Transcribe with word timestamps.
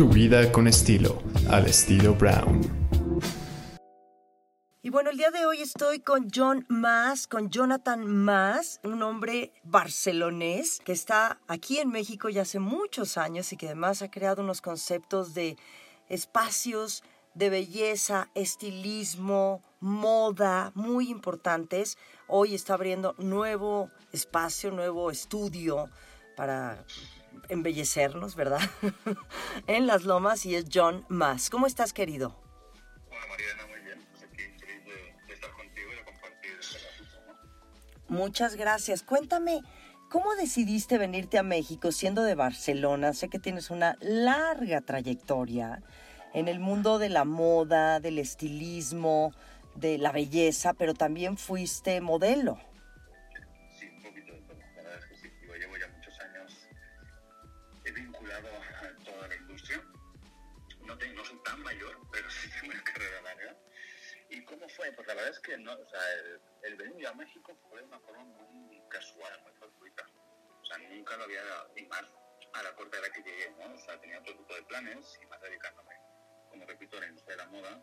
Tu 0.00 0.08
vida 0.08 0.50
con 0.50 0.66
estilo, 0.66 1.22
al 1.50 1.66
estilo 1.66 2.14
Brown. 2.14 2.62
Y 4.80 4.88
bueno, 4.88 5.10
el 5.10 5.18
día 5.18 5.30
de 5.30 5.44
hoy 5.44 5.60
estoy 5.60 6.00
con 6.00 6.30
John 6.34 6.64
Mas, 6.70 7.26
con 7.26 7.50
Jonathan 7.50 8.06
Mas, 8.06 8.80
un 8.82 9.02
hombre 9.02 9.52
barcelonés 9.62 10.80
que 10.82 10.92
está 10.92 11.38
aquí 11.48 11.80
en 11.80 11.90
México 11.90 12.30
ya 12.30 12.40
hace 12.40 12.60
muchos 12.60 13.18
años 13.18 13.52
y 13.52 13.58
que 13.58 13.66
además 13.66 14.00
ha 14.00 14.10
creado 14.10 14.42
unos 14.42 14.62
conceptos 14.62 15.34
de 15.34 15.58
espacios 16.08 17.04
de 17.34 17.50
belleza, 17.50 18.30
estilismo, 18.34 19.62
moda 19.80 20.72
muy 20.74 21.10
importantes. 21.10 21.98
Hoy 22.26 22.54
está 22.54 22.72
abriendo 22.72 23.14
nuevo 23.18 23.90
espacio, 24.12 24.70
nuevo 24.70 25.10
estudio 25.10 25.90
para 26.38 26.86
embellecernos, 27.50 28.36
¿verdad? 28.36 28.60
en 29.66 29.86
las 29.86 30.04
lomas 30.04 30.46
y 30.46 30.54
es 30.54 30.66
John 30.72 31.04
Mas. 31.08 31.50
¿Cómo 31.50 31.66
estás, 31.66 31.92
querido? 31.92 32.34
Hola, 33.10 33.26
Mariana, 33.28 33.66
muy 33.68 33.80
bien. 33.80 34.06
Pues 34.10 34.24
aquí 34.24 34.42
feliz 34.58 34.84
de, 35.26 35.34
estar 35.34 35.50
contigo 35.52 35.88
y 35.92 35.96
de 35.96 36.04
compartir 36.04 36.52
este 36.60 36.78
Muchas 38.08 38.56
gracias. 38.56 39.02
Cuéntame, 39.02 39.60
¿cómo 40.08 40.34
decidiste 40.36 40.96
venirte 40.96 41.38
a 41.38 41.42
México 41.42 41.92
siendo 41.92 42.22
de 42.22 42.34
Barcelona? 42.34 43.12
Sé 43.12 43.28
que 43.28 43.38
tienes 43.38 43.70
una 43.70 43.96
larga 44.00 44.80
trayectoria 44.80 45.82
en 46.32 46.48
el 46.48 46.60
mundo 46.60 46.98
de 46.98 47.08
la 47.08 47.24
moda, 47.24 48.00
del 48.00 48.18
estilismo, 48.18 49.32
de 49.74 49.98
la 49.98 50.12
belleza, 50.12 50.74
pero 50.74 50.94
también 50.94 51.36
fuiste 51.36 52.00
modelo. 52.00 52.58
Fue? 64.80 64.92
Pues 64.92 65.06
la 65.08 65.14
verdad 65.14 65.30
es 65.30 65.38
que 65.40 65.52
sea, 65.52 66.00
el, 66.62 66.76
venir 66.76 67.06
a 67.06 67.14
México 67.14 67.56
fue 67.68 67.80
de 67.80 67.86
una 67.86 68.00
forma 68.00 68.24
muy 68.24 68.80
casual, 68.88 69.32
muy 69.42 69.52
fortuita. 69.52 70.06
O 70.62 70.64
sea, 70.64 70.78
nunca 70.78 71.16
lo 71.16 71.24
había, 71.24 71.42
y 71.76 71.84
más 71.86 72.04
a 72.52 72.62
la 72.62 72.74
corta 72.74 72.98
edad 72.98 73.12
que 73.12 73.22
llegué, 73.22 73.50
¿no? 73.58 73.74
O 73.74 73.78
sea, 73.78 74.00
tenía 74.00 74.18
otro 74.18 74.34
tipo 74.36 74.54
de 74.54 74.62
planes 74.62 75.18
y 75.22 75.26
más 75.26 75.40
dedicándome, 75.42 75.94
como 76.50 76.66
repito, 76.66 76.96
a 76.96 77.00
la 77.00 77.06
industria 77.08 77.36
de 77.36 77.42
la 77.42 77.48
moda. 77.50 77.82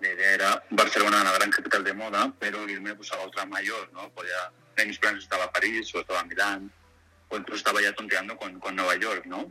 La 0.00 0.12
idea 0.12 0.34
era 0.34 0.64
Barcelona, 0.70 1.22
una 1.22 1.32
gran 1.32 1.50
capital 1.50 1.82
de 1.82 1.94
moda, 1.94 2.32
pero 2.38 2.68
irme 2.68 2.94
pues, 2.94 3.10
a 3.12 3.20
otra 3.20 3.46
mayor, 3.46 3.90
¿no? 3.92 4.12
En 4.76 4.88
mis 4.88 4.98
planes 4.98 5.24
estaba 5.24 5.50
París 5.50 5.92
o 5.94 6.00
estaba 6.00 6.22
Milán, 6.24 6.70
o 7.30 7.36
incluso 7.36 7.58
estaba 7.58 7.80
ya 7.80 7.94
tonteando 7.94 8.36
con, 8.36 8.60
con 8.60 8.76
Nueva 8.76 8.94
York, 8.96 9.24
¿no? 9.24 9.50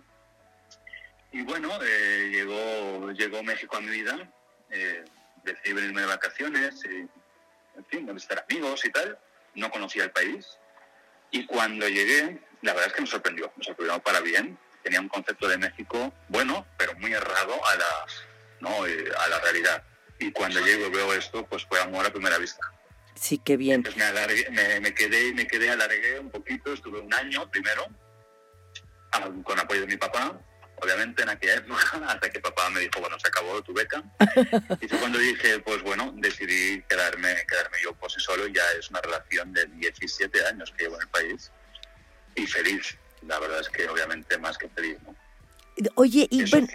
Y 1.31 1.41
bueno, 1.41 1.69
eh, 1.81 2.29
llegó, 2.31 3.11
llegó 3.11 3.43
México 3.43 3.75
a 3.75 3.81
mi 3.81 3.89
vida. 3.89 4.31
Eh, 4.69 5.03
decidí 5.45 5.73
venirme 5.73 6.01
de 6.01 6.07
vacaciones, 6.07 6.83
y, 6.85 7.07
en 7.77 7.85
fin, 7.89 8.13
visitar 8.13 8.45
amigos 8.49 8.83
y 8.85 8.91
tal. 8.91 9.17
No 9.53 9.69
conocía 9.69 10.03
el 10.03 10.11
país. 10.11 10.57
Y 11.31 11.45
cuando 11.45 11.87
llegué, 11.87 12.41
la 12.61 12.73
verdad 12.73 12.87
es 12.87 12.93
que 12.93 13.01
me 13.01 13.07
sorprendió, 13.07 13.51
me 13.55 13.63
sorprendió 13.63 13.99
para 13.99 14.19
bien. 14.21 14.57
Tenía 14.83 15.01
un 15.01 15.09
concepto 15.09 15.47
de 15.47 15.57
México 15.57 16.13
bueno, 16.29 16.65
pero 16.77 16.93
muy 16.95 17.13
errado 17.13 17.53
a 17.65 17.75
la, 17.75 18.05
¿no? 18.59 18.85
Eh, 18.85 19.11
a 19.17 19.27
la 19.29 19.39
realidad. 19.39 19.83
Y 20.19 20.31
cuando 20.31 20.59
llego 20.59 20.87
y 20.87 20.89
veo 20.89 21.13
esto, 21.13 21.45
pues 21.45 21.65
fue 21.65 21.79
amor 21.81 22.05
a 22.05 22.11
primera 22.11 22.37
vista. 22.37 22.61
Sí, 23.15 23.37
qué 23.37 23.57
bien. 23.57 23.75
Entonces 23.75 23.97
me, 23.97 24.05
alargué, 24.05 24.49
me, 24.51 24.79
me, 24.81 24.93
quedé, 24.93 25.33
me 25.33 25.47
quedé, 25.47 25.69
alargué 25.69 26.19
un 26.19 26.29
poquito, 26.29 26.73
estuve 26.73 26.99
un 26.99 27.13
año 27.13 27.49
primero, 27.49 27.87
con 29.43 29.59
apoyo 29.59 29.81
de 29.81 29.87
mi 29.87 29.97
papá, 29.97 30.39
obviamente 30.81 31.23
en 31.23 31.29
aquella 31.29 31.55
época, 31.55 31.81
hasta 32.07 32.29
que 32.29 32.39
papá 32.39 32.69
me 32.69 32.81
dijo, 32.81 32.99
bueno, 32.99 33.17
se 33.19 33.27
acabó 33.27 33.61
tu 33.61 33.73
beca. 33.73 34.03
y 34.81 34.87
fue 34.87 34.99
cuando 34.99 35.19
dije, 35.19 35.59
pues 35.59 35.81
bueno, 35.83 36.13
decidí 36.17 36.81
quedarme, 36.89 37.35
quedarme 37.47 37.77
yo 37.83 37.93
por 37.93 38.11
sí 38.11 38.19
solo, 38.19 38.47
ya 38.47 38.63
es 38.77 38.89
una 38.89 39.01
relación 39.01 39.53
de 39.53 39.65
17 39.65 40.45
años 40.47 40.73
que 40.77 40.83
llevo 40.83 40.95
en 40.95 41.01
el 41.01 41.07
país, 41.09 41.51
y 42.35 42.45
feliz, 42.47 42.97
la 43.27 43.39
verdad 43.39 43.61
es 43.61 43.69
que 43.69 43.87
obviamente 43.87 44.37
más 44.37 44.57
que 44.57 44.69
feliz, 44.69 44.97
¿no? 45.03 45.15
Oye, 45.95 46.27
y 46.31 46.49
bueno, 46.49 46.67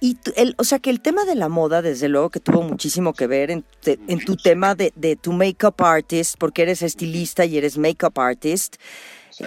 Y 0.00 0.16
el, 0.36 0.54
o 0.58 0.64
sea 0.64 0.78
que 0.78 0.90
el 0.90 1.00
tema 1.00 1.24
de 1.24 1.34
la 1.34 1.48
moda, 1.48 1.82
desde 1.82 2.08
luego 2.08 2.30
que 2.30 2.40
tuvo 2.40 2.62
muchísimo 2.62 3.12
que 3.12 3.26
ver 3.26 3.50
en, 3.50 3.64
en 3.84 4.24
tu 4.24 4.36
tema 4.36 4.74
de, 4.74 4.92
de 4.96 5.16
tu 5.16 5.32
make-up 5.32 5.74
artist, 5.78 6.36
porque 6.38 6.62
eres 6.62 6.82
estilista 6.82 7.44
y 7.44 7.58
eres 7.58 7.76
make-up 7.78 8.18
artist. 8.18 8.76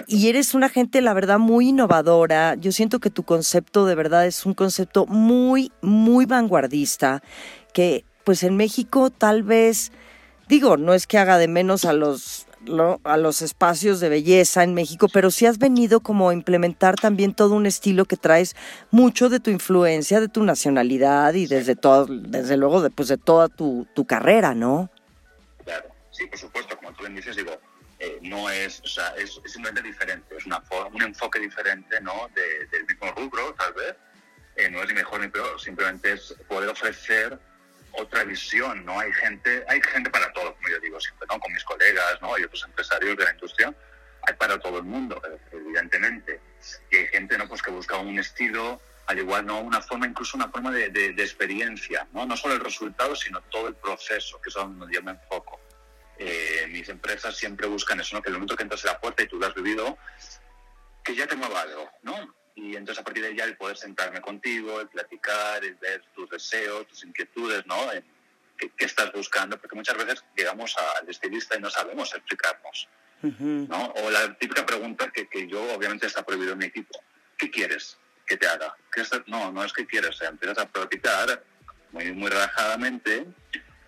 Y 0.06 0.28
eres 0.28 0.54
una 0.54 0.68
gente, 0.68 1.00
la 1.00 1.14
verdad, 1.14 1.38
muy 1.38 1.68
innovadora. 1.68 2.54
Yo 2.56 2.72
siento 2.72 3.00
que 3.00 3.10
tu 3.10 3.22
concepto 3.22 3.86
de 3.86 3.94
verdad 3.94 4.26
es 4.26 4.44
un 4.46 4.54
concepto 4.54 5.06
muy, 5.06 5.72
muy 5.80 6.26
vanguardista, 6.26 7.22
que 7.72 8.04
pues 8.24 8.42
en 8.42 8.56
México 8.56 9.10
tal 9.10 9.42
vez, 9.42 9.92
digo, 10.48 10.76
no 10.76 10.94
es 10.94 11.06
que 11.06 11.18
haga 11.18 11.38
de 11.38 11.48
menos 11.48 11.84
a 11.84 11.92
los, 11.92 12.46
a 13.04 13.16
los 13.16 13.42
espacios 13.42 14.00
de 14.00 14.08
belleza 14.08 14.64
en 14.64 14.74
México, 14.74 15.06
pero 15.12 15.30
sí 15.30 15.46
has 15.46 15.58
venido 15.58 16.00
como 16.00 16.28
a 16.30 16.34
implementar 16.34 16.96
también 16.96 17.34
todo 17.34 17.54
un 17.54 17.66
estilo 17.66 18.04
que 18.04 18.16
traes 18.16 18.56
mucho 18.90 19.28
de 19.28 19.40
tu 19.40 19.50
influencia, 19.50 20.20
de 20.20 20.28
tu 20.28 20.42
nacionalidad 20.42 21.34
y 21.34 21.46
desde 21.46 21.76
todo, 21.76 22.06
desde 22.06 22.56
luego, 22.56 22.82
de, 22.82 22.90
pues, 22.90 23.08
de 23.08 23.16
toda 23.16 23.48
tu, 23.48 23.86
tu 23.94 24.04
carrera, 24.04 24.54
¿no? 24.54 24.90
Claro, 25.64 25.88
sí, 26.10 26.26
por 26.26 26.38
supuesto, 26.38 26.76
como 26.76 26.92
tú 26.92 27.02
bien 27.02 27.14
dices, 27.14 27.36
digo, 27.36 27.52
eh, 27.98 28.18
no 28.22 28.50
es, 28.50 28.80
o 28.80 28.88
sea, 28.88 29.14
es, 29.16 29.40
simplemente 29.46 29.82
diferente, 29.82 30.36
es 30.36 30.46
una 30.46 30.62
un 30.92 31.02
enfoque 31.02 31.38
diferente, 31.38 32.00
¿no? 32.00 32.28
del 32.34 32.86
mismo 32.86 33.12
rubro, 33.12 33.54
tal 33.54 33.72
vez. 33.72 33.94
Eh, 34.56 34.70
no 34.70 34.82
es 34.82 34.88
ni 34.88 34.94
mejor 34.94 35.20
ni 35.20 35.28
peor, 35.28 35.60
simplemente 35.60 36.12
es 36.12 36.34
poder 36.48 36.70
ofrecer 36.70 37.38
otra 37.92 38.24
visión, 38.24 38.84
¿no? 38.84 38.98
Hay 38.98 39.12
gente, 39.12 39.64
hay 39.68 39.80
gente 39.82 40.10
para 40.10 40.32
todo, 40.32 40.54
como 40.54 40.68
yo 40.68 40.78
digo 40.80 40.98
siempre, 41.00 41.26
¿no? 41.30 41.38
Con 41.38 41.52
mis 41.52 41.64
colegas, 41.64 42.18
¿no? 42.20 42.34
Hay 42.34 42.44
otros 42.44 42.64
empresarios 42.64 43.16
de 43.16 43.24
la 43.24 43.32
industria, 43.32 43.74
hay 44.26 44.34
para 44.34 44.58
todo 44.58 44.78
el 44.78 44.84
mundo, 44.84 45.20
evidentemente. 45.52 46.40
Y 46.90 46.96
hay 46.96 47.06
gente, 47.08 47.36
¿no? 47.36 47.48
Pues 47.48 47.62
que 47.62 47.70
busca 47.70 47.98
un 47.98 48.18
estilo, 48.18 48.80
al 49.06 49.18
igual, 49.18 49.46
¿no? 49.46 49.60
Una 49.60 49.80
forma, 49.80 50.06
incluso 50.06 50.36
una 50.36 50.48
forma 50.48 50.70
de, 50.70 50.90
de, 50.90 51.22
experiencia, 51.22 52.06
¿no? 52.12 52.26
No 52.26 52.36
solo 52.36 52.54
el 52.54 52.60
resultado, 52.60 53.14
sino 53.14 53.40
todo 53.42 53.68
el 53.68 53.74
proceso, 53.76 54.40
que 54.40 54.48
es 54.48 54.54
donde 54.54 54.92
yo 54.92 55.02
me 55.02 55.12
enfoco. 55.12 55.60
Eh, 56.18 56.66
mis 56.70 56.88
empresas 56.88 57.36
siempre 57.36 57.66
buscan 57.66 58.00
eso, 58.00 58.16
¿no? 58.16 58.22
que 58.22 58.30
el 58.30 58.34
momento 58.34 58.56
que 58.56 58.62
entras 58.62 58.84
en 58.84 58.92
la 58.92 59.00
puerta 59.00 59.22
y 59.22 59.28
tú 59.28 59.38
lo 59.38 59.46
has 59.46 59.54
vivido, 59.54 59.98
que 61.04 61.14
ya 61.14 61.26
te 61.26 61.36
mueva 61.36 61.62
algo, 61.62 61.90
¿no? 62.02 62.34
Y 62.54 62.74
entonces 62.74 63.00
a 63.00 63.04
partir 63.04 63.22
de 63.22 63.28
ahí 63.28 63.38
el 63.38 63.56
poder 63.56 63.76
sentarme 63.76 64.20
contigo, 64.20 64.80
el 64.80 64.88
platicar, 64.88 65.62
el 65.62 65.74
ver 65.74 66.02
tus 66.14 66.28
deseos, 66.30 66.86
tus 66.88 67.04
inquietudes, 67.04 67.66
¿no? 67.66 67.76
¿Qué, 68.56 68.72
estás 68.78 69.12
buscando? 69.12 69.60
Porque 69.60 69.76
muchas 69.76 69.96
veces 69.98 70.24
llegamos 70.34 70.74
al 70.78 71.08
estilista 71.08 71.56
y 71.56 71.60
no 71.60 71.68
sabemos 71.68 72.14
explicarnos, 72.14 72.88
¿no? 73.20 73.92
O 73.96 74.10
la 74.10 74.34
típica 74.38 74.64
pregunta 74.64 75.10
que, 75.12 75.28
que, 75.28 75.46
yo 75.46 75.62
obviamente 75.74 76.06
está 76.06 76.24
prohibido 76.24 76.52
en 76.52 76.58
mi 76.58 76.64
equipo. 76.64 76.98
¿Qué 77.36 77.50
quieres 77.50 77.98
que 78.26 78.38
te 78.38 78.48
haga? 78.48 78.74
no, 79.26 79.52
no 79.52 79.62
es 79.62 79.72
que 79.74 79.86
quieres, 79.86 80.10
o 80.10 80.14
sea, 80.14 80.30
empiezas 80.30 80.58
a 80.58 80.66
platicar 80.66 81.44
muy, 81.92 82.10
muy 82.12 82.30
relajadamente 82.30 83.26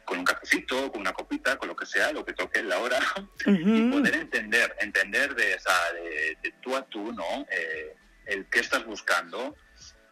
con 0.09 0.19
un 0.19 0.25
cafecito, 0.25 0.91
con 0.91 1.03
una 1.03 1.13
copita, 1.13 1.59
con 1.59 1.69
lo 1.69 1.77
que 1.77 1.85
sea, 1.85 2.13
lo 2.13 2.25
que 2.25 2.33
toque 2.33 2.63
la 2.63 2.79
hora, 2.79 2.99
y 3.45 3.91
poder 3.91 4.15
entender, 4.15 4.75
entender 4.81 5.35
de, 5.35 5.53
esa, 5.53 5.75
de, 5.93 6.55
tú 6.63 6.75
a 6.75 6.83
tú, 6.87 7.13
¿no? 7.13 7.47
Eh, 7.51 7.95
el 8.27 8.47
qué 8.47 8.61
estás 8.61 8.87
buscando, 8.87 9.55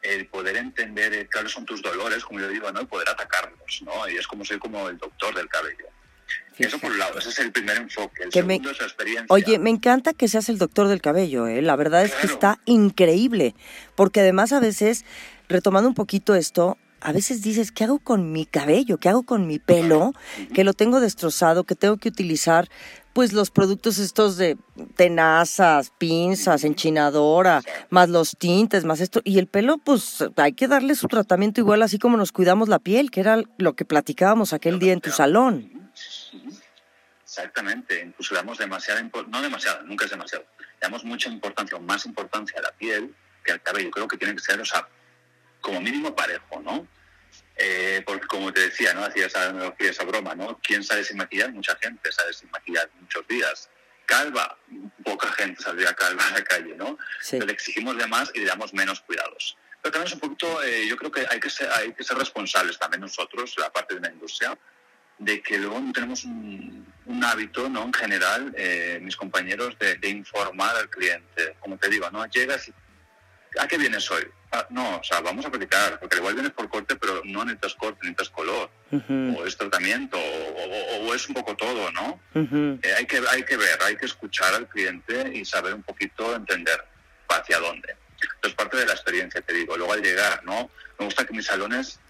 el 0.02 0.26
poder 0.26 0.58
entender 0.58 1.14
eh, 1.14 1.28
cuáles 1.32 1.52
son 1.52 1.64
tus 1.64 1.80
dolores, 1.80 2.24
como 2.24 2.40
yo 2.40 2.48
digo, 2.48 2.70
¿no? 2.72 2.82
Y 2.82 2.86
poder 2.86 3.08
atacarlos, 3.08 3.82
¿no? 3.82 4.06
Y 4.08 4.16
es 4.16 4.26
como 4.26 4.44
soy 4.44 4.58
como 4.58 4.86
el 4.90 4.98
doctor 4.98 5.34
del 5.34 5.48
cabello. 5.48 5.86
Eso 6.58 6.78
por 6.78 6.90
un 6.90 6.98
lado, 6.98 7.18
ese 7.18 7.30
es 7.30 7.38
el 7.38 7.52
primer 7.52 7.78
enfoque. 7.78 8.24
El 8.24 8.32
segundo 8.32 8.70
es 8.70 8.78
la 8.78 8.86
experiencia. 8.86 9.26
Oye, 9.28 9.58
me 9.58 9.70
encanta 9.70 10.12
que 10.12 10.28
seas 10.28 10.48
el 10.50 10.58
doctor 10.58 10.88
del 10.88 11.00
cabello, 11.00 11.46
¿eh? 11.46 11.62
La 11.62 11.76
verdad 11.76 12.04
es 12.04 12.14
que 12.14 12.26
está 12.26 12.60
increíble, 12.66 13.54
porque 13.94 14.20
además 14.20 14.52
a 14.52 14.60
veces, 14.60 15.04
retomando 15.48 15.88
un 15.88 15.94
poquito 15.94 16.34
esto, 16.34 16.76
a 17.06 17.12
veces 17.12 17.40
dices, 17.40 17.70
¿qué 17.70 17.84
hago 17.84 18.00
con 18.00 18.32
mi 18.32 18.46
cabello? 18.46 18.98
¿Qué 18.98 19.08
hago 19.08 19.22
con 19.22 19.46
mi 19.46 19.60
pelo? 19.60 20.12
Que 20.52 20.64
lo 20.64 20.72
tengo 20.72 20.98
destrozado, 20.98 21.62
que 21.62 21.76
tengo 21.76 21.98
que 21.98 22.08
utilizar 22.08 22.68
pues 23.12 23.32
los 23.32 23.52
productos 23.52 23.98
estos 23.98 24.36
de 24.36 24.58
tenazas, 24.96 25.92
pinzas, 25.98 26.64
enchinadora, 26.64 27.62
más 27.90 28.08
los 28.08 28.36
tintes, 28.36 28.84
más 28.84 29.00
esto. 29.00 29.20
Y 29.22 29.38
el 29.38 29.46
pelo, 29.46 29.78
pues 29.78 30.24
hay 30.34 30.54
que 30.54 30.66
darle 30.66 30.96
su 30.96 31.06
tratamiento 31.06 31.60
igual 31.60 31.82
así 31.82 32.00
como 32.00 32.16
nos 32.16 32.32
cuidamos 32.32 32.68
la 32.68 32.80
piel, 32.80 33.12
que 33.12 33.20
era 33.20 33.40
lo 33.56 33.76
que 33.76 33.84
platicábamos 33.84 34.52
aquel 34.52 34.80
día 34.80 34.92
en 34.92 35.00
tu 35.00 35.10
salón. 35.12 35.92
Exactamente, 37.22 38.02
incluso 38.04 38.34
le 38.34 38.40
damos 38.40 38.58
demasiada, 38.58 39.00
no 39.28 39.42
demasiado, 39.42 39.84
nunca 39.84 40.06
es 40.06 40.10
demasiado, 40.10 40.44
le 40.58 40.64
damos 40.80 41.04
mucha 41.04 41.30
importancia 41.30 41.76
o 41.76 41.80
más 41.80 42.04
importancia 42.04 42.58
a 42.58 42.62
la 42.62 42.72
piel 42.72 43.14
que 43.44 43.52
al 43.52 43.62
cabello. 43.62 43.92
Creo 43.92 44.08
que 44.08 44.16
tiene 44.16 44.34
que 44.34 44.40
ser, 44.40 44.60
o 44.60 44.64
sea, 44.64 44.88
como 45.66 45.80
mínimo 45.80 46.14
parejo, 46.14 46.60
¿no? 46.62 46.86
Eh, 47.56 48.00
porque 48.06 48.26
como 48.28 48.52
te 48.52 48.60
decía, 48.60 48.94
¿no? 48.94 49.04
Hacía 49.04 49.26
esa 49.26 49.48
analogía, 49.48 49.90
esa 49.90 50.04
broma, 50.04 50.36
¿no? 50.36 50.60
¿Quién 50.62 50.84
sale 50.84 51.02
sin 51.02 51.16
maquillar? 51.16 51.52
Mucha 51.52 51.76
gente 51.76 52.12
sale 52.12 52.32
sin 52.32 52.48
maquillar 52.52 52.88
muchos 53.00 53.26
días. 53.26 53.68
Calva, 54.04 54.56
poca 55.04 55.26
gente 55.32 55.60
saldría 55.60 55.92
calva 55.94 56.24
a 56.28 56.30
la 56.38 56.44
calle, 56.44 56.76
¿no? 56.76 56.96
le 57.32 57.52
exigimos 57.52 57.98
de 57.98 58.06
más 58.06 58.30
y 58.32 58.38
le 58.38 58.46
damos 58.46 58.72
menos 58.72 59.00
cuidados. 59.00 59.56
Pero 59.82 59.92
también 59.92 60.06
es 60.06 60.14
un 60.14 60.20
poquito, 60.20 60.62
eh, 60.62 60.86
yo 60.86 60.96
creo 60.96 61.10
que 61.10 61.26
hay 61.28 61.40
que, 61.40 61.50
ser, 61.50 61.68
hay 61.72 61.92
que 61.92 62.04
ser 62.04 62.16
responsables 62.16 62.78
también 62.78 63.00
nosotros, 63.00 63.56
la 63.58 63.72
parte 63.72 63.96
de 63.96 64.02
la 64.02 64.12
industria, 64.12 64.56
de 65.18 65.42
que 65.42 65.58
luego 65.58 65.80
no 65.80 65.92
tenemos 65.92 66.24
un, 66.24 66.86
hábito, 67.24 67.68
¿no? 67.68 67.82
En 67.82 67.92
general, 67.92 68.54
eh, 68.56 69.00
mis 69.02 69.16
compañeros, 69.16 69.76
de, 69.80 70.08
informar 70.08 70.76
al 70.76 70.88
cliente. 70.88 71.56
Como 71.58 71.76
te 71.76 71.88
digo, 71.88 72.08
¿no? 72.12 72.24
Llegas 72.26 72.68
y, 72.68 72.74
¿a 73.58 73.66
qué 73.66 73.78
vienes 73.78 74.08
hoy? 74.12 74.24
Ah, 74.56 74.66
no, 74.70 74.96
o 74.96 75.04
sea, 75.04 75.20
vamos 75.20 75.44
a 75.44 75.50
platicar, 75.50 76.00
porque 76.00 76.16
igual 76.16 76.32
vienes 76.32 76.52
por 76.52 76.66
corte, 76.70 76.96
pero 76.96 77.20
no 77.24 77.44
necesitas 77.44 77.74
corte, 77.74 77.98
necesitas 78.04 78.30
color, 78.30 78.70
o 78.90 79.44
es 79.44 79.54
tratamiento, 79.54 80.16
o, 80.16 81.14
es 81.14 81.28
un 81.28 81.34
poco 81.34 81.54
todo, 81.54 81.92
¿no? 81.92 82.18
Eh, 82.34 82.94
hay, 82.96 83.04
que, 83.04 83.20
hay 83.28 83.42
que 83.42 83.58
ver, 83.58 83.78
hay 83.82 83.96
que 83.96 84.06
escuchar 84.06 84.54
al 84.54 84.66
cliente 84.66 85.30
y 85.34 85.44
saber 85.44 85.74
un 85.74 85.82
poquito, 85.82 86.34
entender 86.34 86.82
hacia 87.28 87.58
dónde. 87.58 87.96
Entonces, 88.36 88.54
parte 88.54 88.78
de 88.78 88.86
la 88.86 88.94
experiencia, 88.94 89.42
te 89.42 89.52
digo. 89.52 89.76
Luego 89.76 89.92
al 89.92 90.00
llegar, 90.00 90.42
¿no? 90.44 90.70
Me 90.98 91.04
gusta 91.04 91.26
que 91.26 91.34
mis 91.34 91.44
salones 91.44 92.00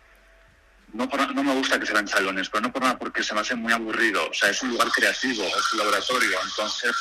no, 0.92 1.06
no 1.06 1.42
me 1.42 1.54
gusta 1.54 1.80
que 1.80 1.86
sean 1.86 2.06
salones, 2.06 2.48
pero 2.48 2.62
no 2.62 2.72
por 2.72 2.82
nada 2.82 2.96
porque 2.96 3.24
se 3.24 3.34
me 3.34 3.40
hace 3.40 3.56
muy 3.56 3.72
aburrido. 3.72 4.30
O 4.30 4.34
sea, 4.34 4.50
es 4.50 4.62
un 4.62 4.70
lugar 4.70 4.86
creativo, 4.90 5.42
es 5.42 5.72
un 5.72 5.78
laboratorio, 5.80 6.38
entonces 6.44 6.94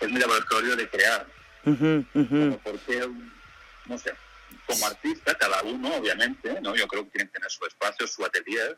es 0.00 0.10
mi 0.10 0.20
laboratorio 0.20 0.76
de 0.76 0.88
crear. 0.90 1.26
porque, 2.62 3.08
no 3.86 3.96
sé, 3.96 4.12
como 4.66 4.86
artista, 4.86 5.36
cada 5.36 5.62
uno, 5.62 5.96
obviamente, 5.96 6.60
¿no? 6.60 6.74
Yo 6.74 6.86
creo 6.86 7.04
que 7.04 7.10
tienen 7.10 7.28
que 7.28 7.34
tener 7.34 7.50
su 7.50 7.64
espacio, 7.66 8.06
su 8.06 8.24
atelier, 8.24 8.76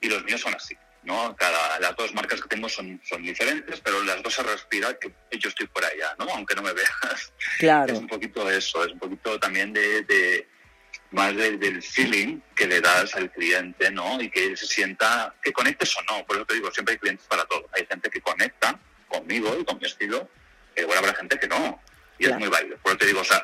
y 0.00 0.08
los 0.08 0.24
míos 0.24 0.40
son 0.40 0.54
así, 0.54 0.76
¿no? 1.02 1.34
Cada, 1.36 1.78
las 1.80 1.96
dos 1.96 2.12
marcas 2.14 2.40
que 2.40 2.48
tengo 2.48 2.68
son, 2.68 3.00
son 3.04 3.22
diferentes, 3.22 3.80
pero 3.80 4.02
las 4.02 4.22
dos 4.22 4.34
se 4.34 4.42
respira 4.42 4.94
que 4.98 5.12
yo 5.38 5.48
estoy 5.48 5.66
por 5.66 5.84
allá, 5.84 6.14
¿no? 6.18 6.26
Aunque 6.34 6.54
no 6.54 6.62
me 6.62 6.72
veas. 6.72 7.32
Claro. 7.58 7.92
Es 7.92 7.98
un 7.98 8.08
poquito 8.08 8.50
eso, 8.50 8.84
es 8.84 8.92
un 8.92 8.98
poquito 8.98 9.38
también 9.38 9.72
de 9.72 10.46
más 11.14 11.34
del, 11.36 11.82
feeling 11.82 12.40
que 12.54 12.66
le 12.66 12.80
das 12.80 13.14
al 13.14 13.30
cliente, 13.30 13.90
¿no? 13.90 14.20
Y 14.20 14.30
que 14.30 14.46
él 14.46 14.56
se 14.56 14.66
sienta, 14.66 15.34
que 15.42 15.52
conectes 15.52 15.96
o 15.96 16.02
no. 16.02 16.26
Por 16.26 16.36
eso 16.36 16.44
te 16.44 16.54
digo, 16.54 16.70
siempre 16.72 16.94
hay 16.94 16.98
clientes 16.98 17.26
para 17.26 17.44
todo. 17.44 17.68
Hay 17.72 17.86
gente 17.86 18.10
que 18.10 18.20
conecta 18.20 18.78
conmigo 19.08 19.56
y 19.58 19.64
con 19.64 19.78
mi 19.78 19.86
estilo, 19.86 20.28
pero 20.74 20.88
bueno, 20.88 21.00
habrá 21.00 21.14
gente 21.14 21.38
que 21.38 21.46
no. 21.46 21.80
Y 22.18 22.26
es 22.26 22.36
muy 22.38 22.48
válido. 22.48 22.76
Por 22.78 22.92
eso 22.92 22.98
te 22.98 23.06
digo, 23.06 23.20
o 23.20 23.24
sea, 23.24 23.42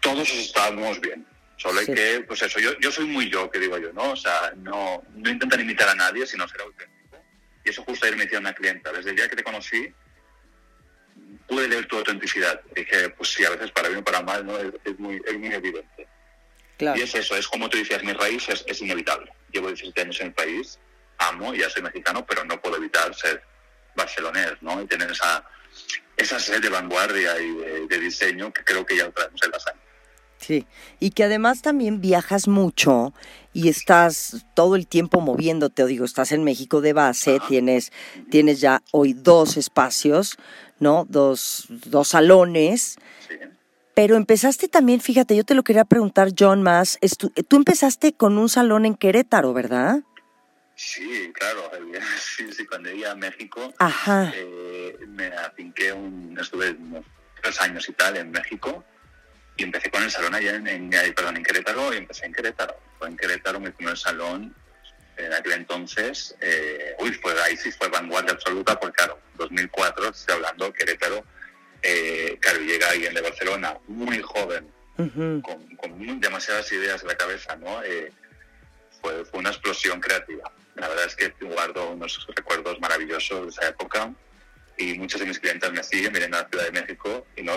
todos 0.00 0.30
estamos 0.30 1.00
bien. 1.00 1.26
Solo 1.56 1.80
hay 1.80 1.86
que, 1.86 2.24
pues 2.26 2.40
eso, 2.42 2.58
yo, 2.58 2.78
yo 2.80 2.90
soy 2.90 3.04
muy 3.04 3.28
yo, 3.30 3.50
que 3.50 3.58
digo 3.58 3.76
yo, 3.76 3.92
¿no? 3.92 4.12
O 4.12 4.16
sea, 4.16 4.52
no, 4.56 5.02
no 5.14 5.30
intentar 5.30 5.60
imitar 5.60 5.88
a 5.90 5.94
nadie, 5.94 6.26
sino 6.26 6.48
ser 6.48 6.62
auténtico. 6.62 7.18
Y 7.64 7.70
eso 7.70 7.82
justo 7.84 8.06
ayer 8.06 8.16
me 8.16 8.24
decía 8.24 8.38
una 8.38 8.54
clienta. 8.54 8.90
Desde 8.92 9.10
el 9.10 9.16
día 9.16 9.28
que 9.28 9.36
te 9.36 9.44
conocí, 9.44 9.92
pude 11.46 11.68
leer 11.68 11.86
tu 11.86 11.98
autenticidad. 11.98 12.60
dije, 12.74 13.10
pues 13.10 13.30
sí, 13.30 13.44
a 13.44 13.50
veces 13.50 13.70
para 13.72 13.88
bien 13.88 14.00
o 14.00 14.04
para 14.04 14.22
mal, 14.22 14.46
¿no? 14.46 14.56
Es, 14.56 14.98
muy, 14.98 15.20
es 15.26 15.38
muy 15.38 15.52
evidente. 15.52 16.08
Y 16.78 17.02
es 17.02 17.14
eso, 17.14 17.36
es 17.36 17.46
como 17.46 17.68
tú 17.68 17.76
decías, 17.76 18.02
mi 18.02 18.12
raíz 18.12 18.48
es, 18.48 18.80
inevitable. 18.80 19.30
Llevo 19.52 19.66
17 19.66 20.00
años 20.00 20.20
en 20.20 20.28
el 20.28 20.32
país, 20.32 20.78
amo, 21.18 21.52
ya 21.52 21.68
soy 21.68 21.82
mexicano, 21.82 22.24
pero 22.24 22.44
no 22.44 22.58
puedo 22.60 22.76
evitar 22.76 23.14
ser 23.14 23.42
barcelonés, 23.94 24.54
¿no? 24.62 24.80
Y 24.80 24.86
tener 24.86 25.10
esa, 25.10 25.44
esa 26.16 26.38
sed 26.38 26.62
de 26.62 26.70
vanguardia 26.70 27.38
y 27.38 27.86
de, 27.86 27.98
diseño 27.98 28.50
que 28.52 28.64
creo 28.64 28.86
que 28.86 28.96
ya 28.96 29.10
traemos 29.10 29.42
en 29.42 29.50
la 29.50 29.60
sangre. 29.60 29.89
Sí, 30.40 30.66
y 31.00 31.10
que 31.10 31.24
además 31.24 31.60
también 31.60 32.00
viajas 32.00 32.48
mucho 32.48 33.12
y 33.52 33.68
estás 33.68 34.46
todo 34.54 34.74
el 34.74 34.86
tiempo 34.86 35.20
moviéndote, 35.20 35.82
o 35.82 35.86
digo, 35.86 36.06
estás 36.06 36.32
en 36.32 36.44
México 36.44 36.80
de 36.80 36.94
base, 36.94 37.40
tienes, 37.46 37.92
tienes 38.30 38.60
ya 38.60 38.82
hoy 38.90 39.12
dos 39.12 39.58
espacios, 39.58 40.38
¿no? 40.78 41.04
Dos, 41.10 41.66
dos 41.68 42.08
salones. 42.08 42.96
Sí. 43.28 43.34
Pero 43.94 44.16
empezaste 44.16 44.68
también, 44.68 45.00
fíjate, 45.00 45.36
yo 45.36 45.44
te 45.44 45.54
lo 45.54 45.62
quería 45.62 45.84
preguntar, 45.84 46.30
John, 46.36 46.62
más. 46.62 46.98
Tú, 47.18 47.30
empezaste 47.56 48.14
con 48.14 48.38
un 48.38 48.48
salón 48.48 48.86
en 48.86 48.94
Querétaro, 48.94 49.52
¿verdad? 49.52 50.00
Sí, 50.74 51.30
claro. 51.34 51.70
Sí, 52.18 52.50
sí, 52.50 52.64
cuando 52.64 52.90
iba 52.90 53.10
a 53.10 53.14
México, 53.14 53.74
eh, 54.34 54.96
me 55.08 55.26
afinqué, 55.26 55.92
un, 55.92 56.34
estuve 56.40 56.70
unos 56.70 57.04
tres 57.42 57.60
años 57.60 57.86
y 57.90 57.92
tal 57.92 58.16
en 58.16 58.30
México 58.30 58.82
y 59.60 59.64
empecé 59.64 59.90
con 59.90 60.02
el 60.02 60.10
salón 60.10 60.34
allá 60.34 60.54
en, 60.54 60.90
perdón, 61.14 61.36
en 61.36 61.42
Querétaro 61.42 61.92
y 61.92 61.98
empecé 61.98 62.24
en 62.24 62.32
Querétaro. 62.32 62.74
Fue 62.98 63.08
en 63.08 63.16
Querétaro 63.16 63.60
mi 63.60 63.68
primer 63.68 63.96
salón 63.98 64.54
en 65.18 65.32
aquel 65.34 65.52
entonces. 65.52 66.34
Eh, 66.40 66.94
uy, 66.98 67.12
fue, 67.12 67.34
ahí 67.42 67.58
sí 67.58 67.70
fue 67.70 67.88
vanguardia 67.88 68.32
absoluta 68.32 68.80
porque, 68.80 68.96
claro, 68.96 69.20
2004, 69.36 70.08
estoy 70.08 70.36
hablando, 70.36 70.72
Querétaro 70.72 71.22
eh, 71.82 72.38
claro, 72.40 72.60
llega 72.60 72.88
alguien 72.88 73.12
de 73.12 73.20
Barcelona 73.20 73.76
muy 73.86 74.22
joven, 74.22 74.66
con, 74.96 76.20
demasiadas 76.20 76.72
ideas 76.72 77.02
en 77.02 77.08
la 77.08 77.16
cabeza, 77.16 77.56
¿no? 77.56 77.82
Eh, 77.84 78.12
fue, 79.02 79.26
fue, 79.26 79.40
una 79.40 79.50
explosión 79.50 80.00
creativa. 80.00 80.50
La 80.74 80.88
verdad 80.88 81.04
es 81.06 81.16
que 81.16 81.34
guardo 81.44 81.90
unos 81.90 82.26
recuerdos 82.34 82.80
maravillosos 82.80 83.42
de 83.42 83.48
esa 83.48 83.68
época 83.68 84.12
y 84.78 84.94
muchos 84.94 85.20
de 85.20 85.26
mis 85.26 85.38
clientes 85.38 85.70
me 85.70 85.82
siguen, 85.82 86.12
vienen 86.12 86.34
a 86.34 86.42
la 86.42 86.48
Ciudad 86.48 86.64
de 86.64 86.80
México 86.80 87.26
y, 87.36 87.42
¿no? 87.42 87.56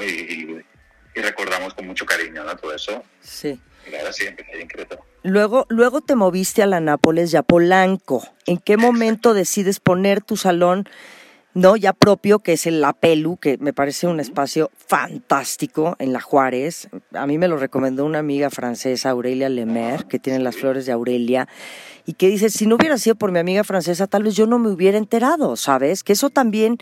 Y, 1.15 1.21
recordamos 1.21 1.73
con 1.73 1.87
mucho 1.87 2.05
cariño 2.05 2.43
¿no? 2.43 2.55
todo 2.55 2.73
eso. 2.73 3.03
Sí. 3.21 3.59
Verdad 3.91 4.11
sí, 4.11 4.25
empecé 4.25 4.61
en 4.61 4.67
Querétaro. 4.67 5.03
Luego, 5.23 5.65
luego 5.69 6.01
te 6.01 6.15
moviste 6.15 6.63
a 6.63 6.67
la 6.67 6.79
Nápoles 6.79 7.33
y 7.33 7.37
a 7.37 7.43
Polanco. 7.43 8.23
¿En 8.45 8.57
qué 8.57 8.77
momento 8.77 9.33
decides 9.33 9.79
poner 9.79 10.21
tu 10.21 10.37
salón 10.37 10.87
¿no? 11.53 11.75
Ya 11.75 11.93
propio, 11.93 12.39
que 12.39 12.53
es 12.53 12.65
el 12.65 12.81
La 12.81 12.93
Pelu, 12.93 13.37
que 13.37 13.57
me 13.59 13.73
parece 13.73 14.07
un 14.07 14.19
espacio 14.19 14.71
fantástico 14.75 15.95
en 15.99 16.13
La 16.13 16.19
Juárez. 16.19 16.89
A 17.13 17.27
mí 17.27 17.37
me 17.37 17.47
lo 17.47 17.57
recomendó 17.57 18.05
una 18.05 18.19
amiga 18.19 18.49
francesa, 18.49 19.11
Aurelia 19.11 19.49
Lemer, 19.49 20.05
que 20.05 20.19
tiene 20.19 20.39
las 20.39 20.55
flores 20.55 20.85
de 20.85 20.91
Aurelia, 20.91 21.47
y 22.05 22.13
que 22.13 22.27
dice, 22.27 22.49
si 22.49 22.65
no 22.65 22.75
hubiera 22.75 22.97
sido 22.97 23.15
por 23.15 23.31
mi 23.31 23.39
amiga 23.39 23.63
francesa, 23.63 24.07
tal 24.07 24.23
vez 24.23 24.35
yo 24.35 24.47
no 24.47 24.59
me 24.59 24.69
hubiera 24.69 24.97
enterado, 24.97 25.55
¿sabes? 25.55 26.03
Que 26.03 26.13
eso 26.13 26.29
también, 26.29 26.77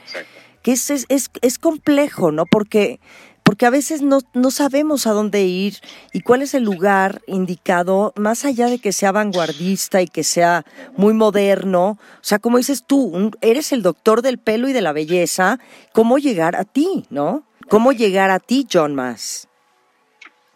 que 0.62 0.72
es, 0.72 0.90
es, 0.90 1.06
es 1.10 1.60
complejo, 1.60 2.32
¿no? 2.32 2.46
Porque 2.46 3.00
porque 3.44 3.66
a 3.66 3.70
veces 3.70 4.02
no, 4.02 4.20
no 4.34 4.52
sabemos 4.52 5.08
a 5.08 5.12
dónde 5.12 5.44
ir 5.44 5.78
y 6.14 6.22
cuál 6.22 6.42
es 6.42 6.54
el 6.54 6.64
lugar 6.64 7.22
indicado, 7.28 8.14
más 8.16 8.46
allá 8.46 8.68
de 8.68 8.80
que 8.80 8.94
sea 8.94 9.12
vanguardista 9.12 10.02
y 10.02 10.08
que 10.08 10.24
sea 10.24 10.66
muy 10.96 11.14
moderno. 11.14 11.98
O 12.00 12.24
sea, 12.24 12.40
como 12.40 12.58
dices 12.58 12.84
tú, 12.86 13.32
eres 13.42 13.72
el 13.72 13.82
doctor 13.82 14.22
del 14.22 14.38
pelo 14.38 14.70
y 14.70 14.74
de 14.74 14.82
la 14.82 14.94
belleza, 14.94 15.60
¿cómo 15.94 16.18
llegar 16.18 16.56
a 16.56 16.66
ti, 16.66 17.06
no? 17.10 17.46
¿Cómo 17.68 17.92
llegar 17.94 18.32
a 18.32 18.40
ti, 18.40 18.68
John 18.72 18.96
Mass? 18.96 19.48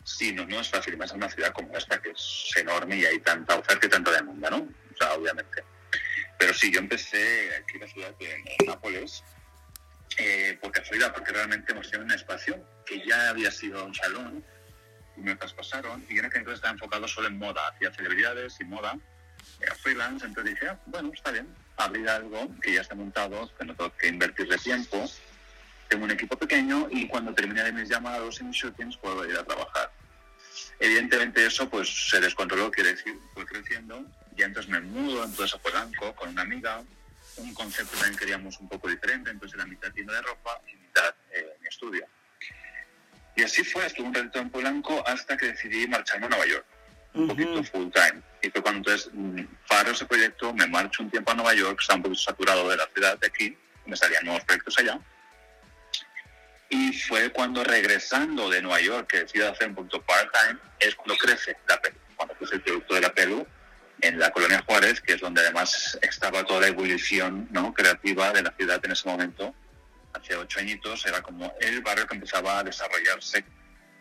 Sí, 0.04 0.34
no, 0.34 0.46
no 0.46 0.60
es 0.60 0.70
fácil, 0.70 0.98
más 0.98 1.12
en 1.12 1.18
una 1.18 1.30
ciudad 1.30 1.52
como 1.52 1.76
esta 1.76 2.00
que 2.02 2.12
es 2.12 2.52
enorme 2.58 2.98
y 2.98 3.06
hay 3.06 3.20
tanta 3.20 3.56
oferta 3.58 3.88
y 3.88 3.90
tanta 3.90 4.12
demanda, 4.12 4.50
¿no? 4.52 4.58
O 4.58 4.98
sea, 4.98 5.14
obviamente. 5.14 5.64
Pero 6.38 6.54
sí, 6.54 6.72
yo 6.72 6.80
empecé 6.80 7.50
aquí 7.56 7.76
en 7.76 7.82
la 7.82 7.88
ciudad 7.88 8.16
de 8.20 8.66
Nápoles, 8.66 9.24
eh, 10.18 10.58
por 10.62 10.72
casualidad, 10.72 11.14
porque 11.14 11.32
realmente 11.32 11.72
hemos 11.72 11.90
tenido 11.90 12.06
un 12.06 12.12
espacio 12.12 12.64
que 12.86 13.06
ya 13.06 13.30
había 13.30 13.52
sido 13.52 13.86
un 13.86 13.94
salón, 13.94 14.44
y 15.18 15.22
me 15.22 15.36
traspasaron, 15.36 16.06
y 16.10 16.20
en 16.20 16.26
aquel 16.26 16.40
entonces 16.40 16.60
estaba 16.60 16.74
enfocado 16.74 17.08
solo 17.08 17.28
en 17.28 17.38
moda, 17.38 17.68
hacía 17.70 17.94
celebridades 17.94 18.60
y 18.60 18.66
moda, 18.66 18.98
era 19.62 19.76
freelance, 19.76 20.26
entonces 20.26 20.54
dije, 20.54 20.68
ah, 20.68 20.80
bueno, 20.86 21.12
está 21.14 21.32
bien, 21.32 21.48
abrir 21.78 22.10
algo 22.10 22.50
que 22.62 22.74
ya 22.74 22.82
está 22.82 22.96
montado, 22.96 23.50
que 23.58 23.66
no 23.66 23.76
tengo 23.76 23.96
que 23.96 24.08
invertirle 24.08 24.58
tiempo, 24.58 25.10
tengo 25.88 26.06
un 26.06 26.12
equipo 26.12 26.38
pequeño 26.38 26.88
y 26.92 27.08
cuando 27.08 27.34
termine 27.34 27.64
de 27.64 27.72
mis 27.72 27.90
llamados 27.90 28.42
y 28.42 28.44
mis 28.44 28.58
shootings 28.58 28.98
puedo 28.98 29.26
ir 29.30 29.38
a 29.38 29.44
trabajar. 29.44 29.92
Evidentemente 30.80 31.46
eso 31.46 31.70
pues 31.70 32.10
se 32.10 32.20
descontroló, 32.20 32.72
quiere 32.72 32.94
decir, 32.94 33.16
fue 33.34 33.46
creciendo, 33.46 34.06
y 34.36 34.44
entonces 34.44 34.70
me 34.72 34.82
mudo 34.82 35.24
entonces 35.24 35.56
a 35.56 35.60
Polanco 35.60 36.14
con 36.16 36.30
una 36.30 36.42
amiga, 36.42 36.84
un 37.38 37.54
concepto 37.54 37.98
también 37.98 38.18
queríamos 38.18 38.60
un 38.60 38.70
poco 38.70 38.88
diferente, 38.88 39.30
entonces 39.30 39.58
la 39.58 39.66
mitad 39.66 39.92
tienda 39.92 40.14
de 40.14 40.22
ropa 40.22 40.62
y 40.72 40.76
mitad 40.76 41.14
eh, 41.32 41.58
mi 41.62 41.68
estudio. 41.68 42.06
Y 43.36 43.44
así 43.44 43.64
fue, 43.64 43.86
estuve 43.86 44.08
un 44.08 44.14
ratito 44.14 44.40
en 44.40 44.50
Polanco 44.50 45.04
hasta 45.06 45.36
que 45.36 45.48
decidí 45.48 45.88
marcharme 45.88 46.28
a 46.28 46.30
Nueva 46.30 46.46
York, 46.46 46.66
un 47.14 47.28
poquito 47.28 47.64
full 47.64 47.90
time. 47.92 48.22
Y 48.42 48.50
fue 48.50 48.62
cuando 48.62 48.90
entonces 48.90 49.12
mm, 49.14 49.42
paro 49.68 49.92
ese 49.92 50.06
proyecto, 50.06 50.54
me 50.54 50.68
marcho 50.68 51.04
un 51.04 51.10
tiempo 51.10 51.32
a 51.32 51.36
Nueva 51.36 51.54
York, 51.54 51.80
estaba 51.82 51.98
un 51.98 52.04
poquito 52.04 52.22
saturado 52.22 52.70
de 52.70 52.78
la 52.78 52.88
ciudad 52.94 53.20
de 53.20 53.28
aquí, 53.28 53.58
me 53.86 53.98
salían 53.98 54.24
nuevos 54.24 54.44
proyectos 54.46 54.78
allá. 54.80 55.00
Y 56.70 56.94
fue 56.94 57.30
cuando 57.32 57.64
regresando 57.64 58.50
de 58.50 58.62
Nueva 58.62 58.80
York, 58.80 59.08
que 59.10 59.20
decidí 59.20 59.44
hacer 59.44 59.68
un 59.70 59.76
poquito 59.76 60.02
part-time, 60.02 60.60
es 60.80 60.96
cuando 60.96 61.18
crece 61.18 61.58
la 61.68 61.80
pelu, 61.82 61.98
cuando 62.16 62.34
crece 62.36 62.56
el 62.56 62.62
producto 62.62 62.96
de 62.96 63.02
la 63.02 63.14
pelu 63.14 63.46
en 64.06 64.20
la 64.20 64.32
colonia 64.32 64.64
Juárez, 64.66 65.02
que 65.02 65.14
es 65.14 65.22
donde 65.22 65.42
además 65.42 65.98
estaba 66.02 66.44
toda 66.44 66.62
la 66.62 66.68
ebullición 66.68 67.48
¿no? 67.52 67.74
creativa 67.74 68.32
de 68.32 68.44
la 68.44 68.54
ciudad 68.56 68.80
en 68.84 68.92
ese 68.92 69.10
momento. 69.10 69.56
Hace 70.14 70.36
ocho 70.36 70.60
añitos 70.60 71.06
era 71.06 71.22
como 71.22 71.54
el 71.60 71.82
barrio 71.82 72.08
que 72.08 72.16
empezaba 72.16 72.60
a 72.60 72.64
desarrollarse 72.64 73.42
de 73.42 73.46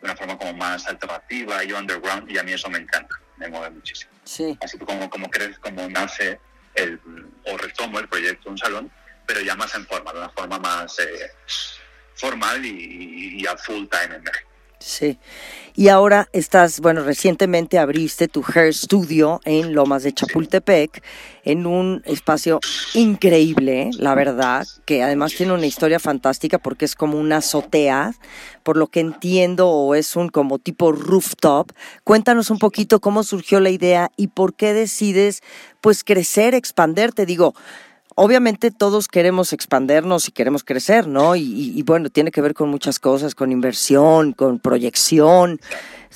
una 0.03 0.15
forma 0.15 0.37
como 0.37 0.53
más 0.55 0.87
alternativa 0.87 1.65
y 1.65 1.73
underground, 1.73 2.31
y 2.31 2.39
a 2.39 2.43
mí 2.43 2.53
eso 2.53 2.69
me 2.69 2.79
encanta, 2.79 3.17
me 3.39 3.49
mueve 3.49 3.71
muchísimo. 3.71 4.13
Sí. 4.25 4.57
Así 4.63 4.79
que 4.79 4.85
como, 4.85 5.09
como 5.09 5.31
crees, 5.31 5.59
como 5.59 5.89
nace 5.89 6.39
el, 6.75 7.01
o 7.47 7.57
retomo 7.57 7.99
el 7.99 8.09
proyecto 8.09 8.51
Un 8.51 8.59
Salón, 8.59 8.93
pero 9.27 9.41
ya 9.41 9.57
más 9.57 9.75
en 9.75 9.87
forma, 9.87 10.13
de 10.13 10.19
una 10.19 10.29
forma 10.31 10.59
más 10.59 10.99
eh, 10.99 11.31
formal 12.15 12.65
y, 12.65 13.41
y, 13.41 13.47
a 13.47 13.57
full 13.57 13.87
time 13.89 14.17
en 14.17 14.23
México. 14.23 14.51
Sí. 14.85 15.19
Y 15.75 15.88
ahora 15.88 16.29
estás, 16.33 16.81
bueno, 16.81 17.03
recientemente 17.03 17.79
abriste 17.79 18.29
tu 18.29 18.45
Hair 18.47 18.75
Studio 18.75 19.41
en 19.47 19.75
Lomas 19.75 20.03
de 20.03 20.12
Chapultepec, 20.12 21.03
en 21.43 21.67
un 21.67 22.03
espacio 22.05 22.61
increíble, 22.93 23.91
la 23.99 24.14
verdad, 24.14 24.67
que 24.85 25.03
además 25.03 25.33
tiene 25.35 25.55
una 25.55 25.67
historia 25.67 25.99
fantástica 25.99 26.59
porque 26.59 26.85
es 26.85 26.95
como 26.95 27.19
una 27.19 27.38
azotea, 27.38 28.12
por 28.62 28.76
lo 28.76 28.88
que 28.88 29.00
entiendo, 29.00 29.71
o 29.71 29.95
es 29.95 30.17
un 30.17 30.29
como 30.29 30.59
tipo 30.59 30.93
rooftop. 30.93 31.73
Cuéntanos 32.05 32.50
un 32.50 32.59
poquito 32.59 33.00
cómo 33.00 33.25
surgió 33.25 33.59
la 33.59 33.71
idea 33.71 34.11
y 34.19 34.29
por 34.29 34.55
qué 34.55 34.75
decides, 34.75 35.43
pues, 35.81 36.05
crecer, 36.05 36.55
expanderte. 36.55 37.25
Digo, 37.25 37.55
obviamente 38.14 38.71
todos 38.71 39.09
queremos 39.09 39.52
expandernos 39.52 40.28
y 40.28 40.33
queremos 40.33 40.64
crecer, 40.64 41.06
¿no? 41.06 41.37
Y, 41.37 41.83
bueno, 41.83 42.11
tiene 42.11 42.30
que 42.30 42.40
ver 42.40 42.54
con 42.54 42.68
muchas 42.68 42.99
cosas, 42.99 43.35
con 43.35 43.52
inversión, 43.52 44.33
con 44.33 44.59
proyección, 44.59 45.61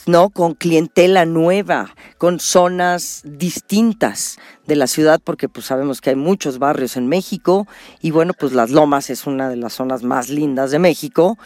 ¿no? 0.06 0.30
Con 0.30 0.54
clientela 0.54 1.24
nueva, 1.24 1.94
con 2.18 2.40
zonas 2.40 3.22
distintas 3.24 4.38
de 4.66 4.76
la 4.76 4.86
ciudad, 4.86 5.20
porque 5.22 5.48
pues 5.48 5.66
sabemos 5.66 6.00
que 6.00 6.10
hay 6.10 6.16
muchos 6.16 6.58
barrios 6.58 6.96
en 6.96 7.08
México 7.08 7.66
y 8.00 8.10
bueno, 8.10 8.32
pues 8.34 8.52
Las 8.52 8.70
Lomas 8.70 9.10
es 9.10 9.26
una 9.26 9.48
de 9.48 9.56
las 9.56 9.74
zonas 9.74 10.02
más 10.02 10.28
lindas 10.28 10.70
de 10.70 10.78
México. 10.78 11.38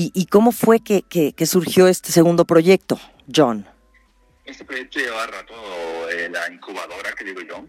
¿Y, 0.00 0.26
cómo 0.26 0.52
fue 0.52 0.78
que, 0.78 1.02
que, 1.02 1.46
surgió 1.46 1.88
este 1.88 2.12
segundo 2.12 2.44
proyecto, 2.44 3.00
John? 3.34 3.66
Este 4.44 4.64
proyecto 4.64 5.00
lleva 5.00 5.26
rato 5.26 5.54
la 6.30 6.52
incubadora 6.52 7.12
que 7.18 7.24
digo 7.24 7.40
yo, 7.40 7.64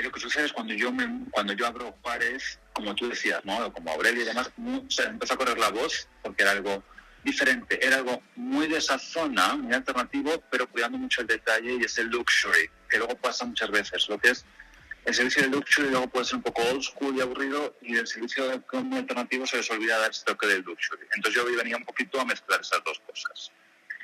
lo 0.00 0.10
que 0.10 0.20
sucede 0.20 0.46
es 0.46 0.52
cuando 0.52 0.72
yo 0.74 0.92
me, 0.92 1.26
cuando 1.30 1.52
yo 1.52 1.66
abro 1.66 1.96
Juárez, 2.02 2.58
como 2.72 2.94
tú 2.94 3.08
decías, 3.08 3.44
¿no? 3.44 3.72
como 3.72 3.90
Aurelio 3.90 4.22
y 4.22 4.26
demás, 4.26 4.50
se 4.88 5.04
empezó 5.04 5.34
a 5.34 5.36
correr 5.36 5.58
la 5.58 5.70
voz 5.70 6.08
porque 6.22 6.42
era 6.42 6.52
algo 6.52 6.82
diferente, 7.22 7.84
era 7.84 7.96
algo 7.96 8.22
muy 8.34 8.66
de 8.66 8.78
esa 8.78 8.98
zona, 8.98 9.56
muy 9.56 9.74
alternativo, 9.74 10.42
pero 10.50 10.68
cuidando 10.68 10.98
mucho 10.98 11.20
el 11.20 11.26
detalle 11.26 11.74
y 11.80 11.84
ese 11.84 12.04
luxury, 12.04 12.70
que 12.88 12.98
luego 12.98 13.16
pasa 13.16 13.44
muchas 13.44 13.70
veces, 13.70 14.08
lo 14.08 14.18
que 14.18 14.30
es 14.30 14.44
el 15.04 15.14
servicio 15.14 15.42
de 15.42 15.48
luxury 15.48 15.90
luego 15.90 16.08
puede 16.08 16.24
ser 16.24 16.36
un 16.36 16.42
poco 16.42 16.62
old 16.62 16.82
school 16.82 17.16
y 17.16 17.20
aburrido 17.20 17.76
y 17.82 17.96
el 17.96 18.06
servicio 18.06 18.46
de 18.46 18.62
alternativo 18.96 19.46
se 19.46 19.56
les 19.56 19.70
olvida 19.70 19.98
dar 19.98 20.12
ese 20.12 20.24
toque 20.24 20.46
del 20.46 20.62
luxury. 20.62 21.02
Entonces 21.16 21.42
yo 21.42 21.56
venía 21.56 21.76
un 21.76 21.84
poquito 21.84 22.20
a 22.20 22.24
mezclar 22.24 22.60
esas 22.60 22.84
dos 22.84 23.00
cosas. 23.00 23.50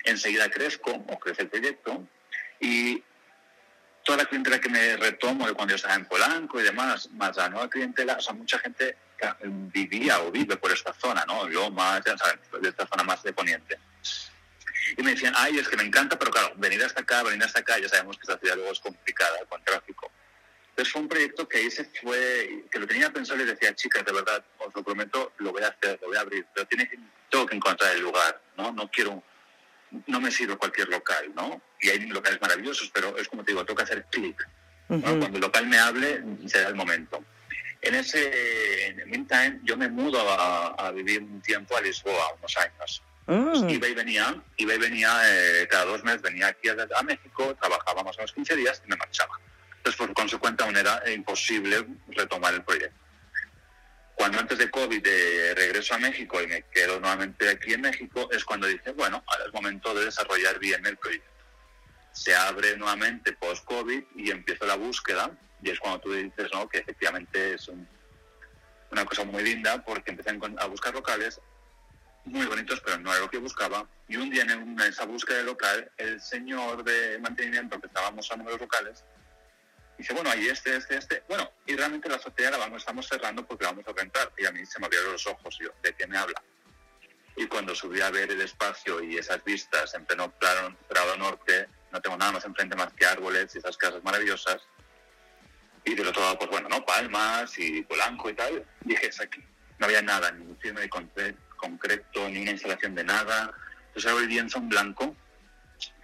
Enseguida 0.04 0.50
crezco 0.50 0.90
o 0.90 1.18
crece 1.18 1.42
el 1.42 1.48
proyecto 1.48 2.08
y 2.60 3.02
toda 4.08 4.22
la 4.22 4.24
clientela 4.24 4.58
que 4.58 4.70
me 4.70 4.96
retomo 4.96 5.46
de 5.46 5.52
cuando 5.52 5.72
yo 5.72 5.76
estaba 5.76 5.94
en 5.94 6.06
Polanco 6.06 6.58
y 6.58 6.62
demás, 6.62 7.10
más 7.10 7.36
la 7.36 7.50
nueva 7.50 7.68
clientela, 7.68 8.14
o 8.14 8.20
sea, 8.22 8.32
mucha 8.32 8.58
gente 8.58 8.96
vivía 9.44 10.22
o 10.22 10.30
vive 10.30 10.56
por 10.56 10.72
esta 10.72 10.94
zona, 10.94 11.26
¿no? 11.26 11.46
Lomas, 11.46 12.00
ya 12.06 12.16
sabes, 12.16 12.38
de 12.58 12.70
esta 12.70 12.86
zona 12.86 13.02
más 13.02 13.22
de 13.22 13.34
poniente. 13.34 13.78
Y 14.96 15.02
me 15.02 15.10
decían, 15.10 15.34
ay, 15.36 15.58
es 15.58 15.68
que 15.68 15.76
me 15.76 15.82
encanta, 15.82 16.18
pero 16.18 16.30
claro, 16.30 16.54
venir 16.56 16.82
hasta 16.82 17.02
acá, 17.02 17.22
venir 17.22 17.44
hasta 17.44 17.60
acá, 17.60 17.78
ya 17.78 17.86
sabemos 17.86 18.16
que 18.16 18.22
esta 18.22 18.38
ciudad 18.38 18.56
luego 18.56 18.72
es 18.72 18.80
complicada 18.80 19.44
con 19.46 19.62
tráfico. 19.62 20.10
Entonces 20.70 20.90
fue 20.90 21.02
un 21.02 21.08
proyecto 21.08 21.46
que 21.46 21.70
se 21.70 21.84
fue, 22.00 22.64
que 22.70 22.78
lo 22.78 22.86
tenía 22.86 23.12
pensado 23.12 23.42
y 23.42 23.44
decía, 23.44 23.74
chicas, 23.74 24.06
de 24.06 24.12
verdad, 24.12 24.42
os 24.56 24.74
lo 24.74 24.82
prometo, 24.82 25.32
lo 25.36 25.52
voy 25.52 25.64
a 25.64 25.68
hacer, 25.68 25.98
lo 26.00 26.08
voy 26.08 26.16
a 26.16 26.20
abrir, 26.20 26.46
pero 26.54 26.66
tiene, 26.66 26.90
tengo 27.28 27.44
que 27.44 27.56
encontrar 27.56 27.94
el 27.94 28.00
lugar, 28.00 28.40
¿no? 28.56 28.72
No 28.72 28.90
quiero 28.90 29.22
no 30.06 30.20
me 30.20 30.30
sirve 30.30 30.56
cualquier 30.56 30.88
local, 30.88 31.32
¿no? 31.34 31.60
Y 31.80 31.88
hay 31.88 32.00
locales 32.06 32.40
maravillosos, 32.40 32.90
pero 32.92 33.16
es 33.16 33.28
como 33.28 33.44
te 33.44 33.52
digo, 33.52 33.64
toca 33.64 33.84
hacer 33.84 34.06
clic. 34.10 34.46
Cuando 34.86 35.26
el 35.26 35.40
local 35.40 35.66
me 35.66 35.78
hable, 35.78 36.22
será 36.46 36.68
el 36.68 36.74
momento. 36.74 37.22
En 37.82 37.94
ese 37.94 38.86
en 38.86 39.10
meantime, 39.10 39.60
yo 39.62 39.76
me 39.76 39.88
mudo 39.88 40.18
a, 40.28 40.90
vivir 40.92 41.22
un 41.22 41.40
tiempo 41.42 41.76
a 41.76 41.80
Lisboa, 41.80 42.34
unos 42.38 42.56
años. 42.56 43.02
Mm. 43.26 43.68
Iba 43.68 43.88
y 43.88 43.94
venía, 43.94 44.42
iba 44.56 44.74
y 44.74 44.78
venía 44.78 45.20
eh, 45.26 45.68
cada 45.68 45.84
dos 45.84 46.02
meses, 46.02 46.22
venía 46.22 46.48
aquí 46.48 46.68
a, 46.70 47.02
México, 47.02 47.54
trabajábamos 47.60 48.16
unos 48.16 48.32
15 48.32 48.56
días 48.56 48.82
y 48.86 48.88
me 48.88 48.96
marchaba. 48.96 49.38
Entonces, 49.76 49.98
por 49.98 50.14
consecuencia, 50.14 50.64
aún 50.64 50.76
era 50.76 51.02
imposible 51.10 51.86
retomar 52.08 52.54
el 52.54 52.64
proyecto 52.64 53.07
cuando 54.18 54.40
antes 54.40 54.58
de 54.58 54.68
COVID 54.68 55.00
de 55.00 55.54
regreso 55.54 55.94
a 55.94 55.98
México 55.98 56.42
y 56.42 56.48
me 56.48 56.64
quedo 56.72 56.98
nuevamente 56.98 57.48
aquí 57.48 57.74
en 57.74 57.82
México, 57.82 58.28
es 58.32 58.44
cuando 58.44 58.66
dije, 58.66 58.90
bueno, 58.90 59.22
ahora 59.24 59.44
es 59.46 59.52
momento 59.52 59.94
de 59.94 60.06
desarrollar 60.06 60.58
bien 60.58 60.84
el 60.84 60.96
proyecto. 60.96 61.30
Se 62.10 62.34
abre 62.34 62.76
nuevamente 62.76 63.32
post-COVID 63.34 64.02
y 64.16 64.32
empiezo 64.32 64.66
la 64.66 64.74
búsqueda, 64.74 65.30
y 65.62 65.70
es 65.70 65.78
cuando 65.78 66.00
tú 66.00 66.12
dices, 66.12 66.48
¿no? 66.52 66.68
Que 66.68 66.78
efectivamente 66.78 67.54
es 67.54 67.70
una 68.90 69.04
cosa 69.04 69.22
muy 69.22 69.44
linda, 69.44 69.84
porque 69.84 70.10
empecé 70.10 70.30
a 70.30 70.66
buscar 70.66 70.92
locales 70.92 71.40
muy 72.24 72.46
bonitos, 72.46 72.82
pero 72.84 72.98
no 72.98 73.12
era 73.12 73.20
lo 73.20 73.30
que 73.30 73.38
buscaba. 73.38 73.88
Y 74.08 74.16
un 74.16 74.30
día 74.30 74.42
en, 74.42 74.80
esa 74.80 75.04
búsqueda 75.04 75.38
de 75.38 75.44
local, 75.44 75.92
el 75.96 76.20
señor 76.20 76.82
de 76.82 77.20
mantenimiento 77.20 77.80
que 77.80 77.86
estábamos 77.86 78.26
usando 78.26 78.50
los 78.50 78.60
locales 78.60 79.04
dice, 79.98 80.14
bueno, 80.14 80.30
ahí 80.30 80.46
este, 80.48 80.76
este, 80.76 80.96
este. 80.96 81.24
Bueno, 81.28 81.50
y 81.66 81.76
realmente 81.76 82.08
la 82.08 82.16
azotea 82.16 82.50
la 82.50 82.56
vamos, 82.56 82.82
estamos 82.82 83.06
cerrando 83.06 83.44
porque 83.44 83.66
vamos 83.66 83.86
a 83.86 83.92
rentar. 83.92 84.32
Y 84.38 84.46
a 84.46 84.52
mí 84.52 84.64
se 84.64 84.78
me 84.78 84.86
abrieron 84.86 85.12
los 85.12 85.26
ojos, 85.26 85.58
yo, 85.60 85.70
¿de 85.82 85.92
qué 85.94 86.06
me 86.06 86.16
habla? 86.16 86.40
Y 87.36 87.46
cuando 87.46 87.74
subí 87.74 88.00
a 88.00 88.10
ver 88.10 88.30
el 88.30 88.40
espacio 88.40 89.02
y 89.02 89.16
esas 89.16 89.44
vistas 89.44 89.94
en 89.94 90.04
pleno 90.06 90.30
Prado, 90.38 90.74
Prado 90.88 91.16
Norte, 91.16 91.68
no 91.92 92.00
tengo 92.00 92.16
nada 92.16 92.32
más 92.32 92.44
enfrente 92.44 92.76
más 92.76 92.92
que 92.94 93.06
árboles 93.06 93.54
y 93.54 93.58
esas 93.58 93.76
casas 93.76 94.02
maravillosas. 94.02 94.62
Y 95.84 95.94
del 95.94 96.08
otro 96.08 96.22
lado, 96.22 96.38
pues 96.38 96.50
bueno, 96.50 96.68
¿no? 96.68 96.84
Palmas 96.84 97.58
y 97.58 97.82
Polanco 97.82 98.30
y 98.30 98.34
tal. 98.34 98.64
Dije, 98.80 99.06
es 99.06 99.20
aquí. 99.20 99.42
No 99.78 99.86
había 99.86 100.02
nada, 100.02 100.30
ni 100.32 100.44
un 100.44 100.58
firme 100.58 100.80
de 100.80 100.88
concreto, 101.56 102.28
ni 102.28 102.42
una 102.42 102.50
instalación 102.50 102.94
de 102.94 103.04
nada. 103.04 103.52
Entonces 103.88 104.12
el 104.12 104.28
lienzo 104.28 104.58
en 104.58 104.68
blanco 104.68 105.16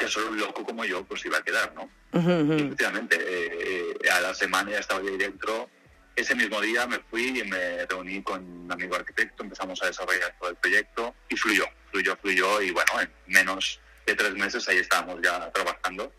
que 0.04 0.10
solo 0.10 0.30
un 0.30 0.38
loco 0.38 0.64
como 0.64 0.84
yo 0.84 1.02
pues 1.04 1.24
iba 1.24 1.38
a 1.38 1.42
quedar, 1.42 1.72
¿no? 1.74 1.90
efectivamente, 2.12 3.16
eh, 3.18 4.10
a 4.10 4.20
la 4.20 4.34
semana 4.34 4.70
ya 4.70 4.78
estaba 4.78 5.00
ahí 5.00 5.16
dentro. 5.16 5.70
Ese 6.14 6.34
mismo 6.34 6.60
día 6.60 6.86
me 6.86 7.00
fui 7.00 7.40
y 7.40 7.44
me 7.44 7.86
reuní 7.86 8.22
con 8.22 8.44
un 8.44 8.70
amigo 8.70 8.94
arquitecto, 8.94 9.42
empezamos 9.42 9.82
a 9.82 9.86
desarrollar 9.86 10.36
todo 10.38 10.50
el 10.50 10.56
proyecto 10.56 11.14
y 11.28 11.36
fluyó, 11.36 11.64
fluyó, 11.90 12.16
fluyó 12.16 12.62
y 12.62 12.70
bueno, 12.70 13.00
en 13.00 13.10
menos 13.26 13.80
de 14.06 14.14
tres 14.14 14.32
meses 14.34 14.68
ahí 14.68 14.78
estábamos 14.78 15.20
ya 15.22 15.50
trabajando. 15.50 16.12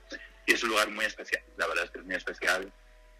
Y 0.48 0.54
es 0.54 0.64
un 0.64 0.70
lugar 0.70 0.90
muy 0.90 1.06
especial, 1.06 1.44
la 1.58 1.68
verdad 1.68 1.86
es 1.86 1.92
que 1.92 2.00
es 2.00 2.06
muy 2.06 2.16
especial 2.16 2.74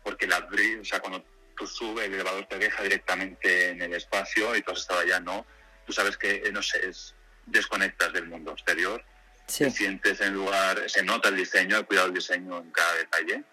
porque 0.04 0.28
la 0.28 0.38
abrí, 0.38 0.76
o 0.76 0.86
sea, 0.86 1.00
cuando 1.00 1.24
tú 1.58 1.66
subes, 1.66 2.08
el 2.08 2.16
elevador 2.16 2.46
te 2.48 2.58
deja 2.58 2.84
directamente 2.84 3.70
en 3.70 3.82
el 3.82 3.94
espacio 3.94 4.56
y 4.56 4.62
tú 4.62 4.72
has 4.72 4.82
estado 4.82 5.00
allá, 5.00 5.20
¿no? 5.20 5.46
Tú 5.86 5.94
sabes 5.94 6.18
que, 6.18 6.36
eh, 6.38 6.52
no 6.52 6.62
sé, 6.62 6.90
es, 6.90 7.16
desconectas 7.46 8.12
del 8.12 8.28
mundo 8.28 8.52
exterior 8.52 9.04
se 9.48 9.70
sientes 9.70 10.20
en 10.22 10.34
lugar, 10.34 10.90
se 10.90 11.04
nota 11.04 11.30
el 11.30 11.38
diseño, 11.38 11.78
el 11.78 11.86
cuidado 11.86 12.08
del 12.08 12.16
diseño 12.16 12.58
en 12.60 12.72
cada 12.72 12.94
detalle. 12.96 13.44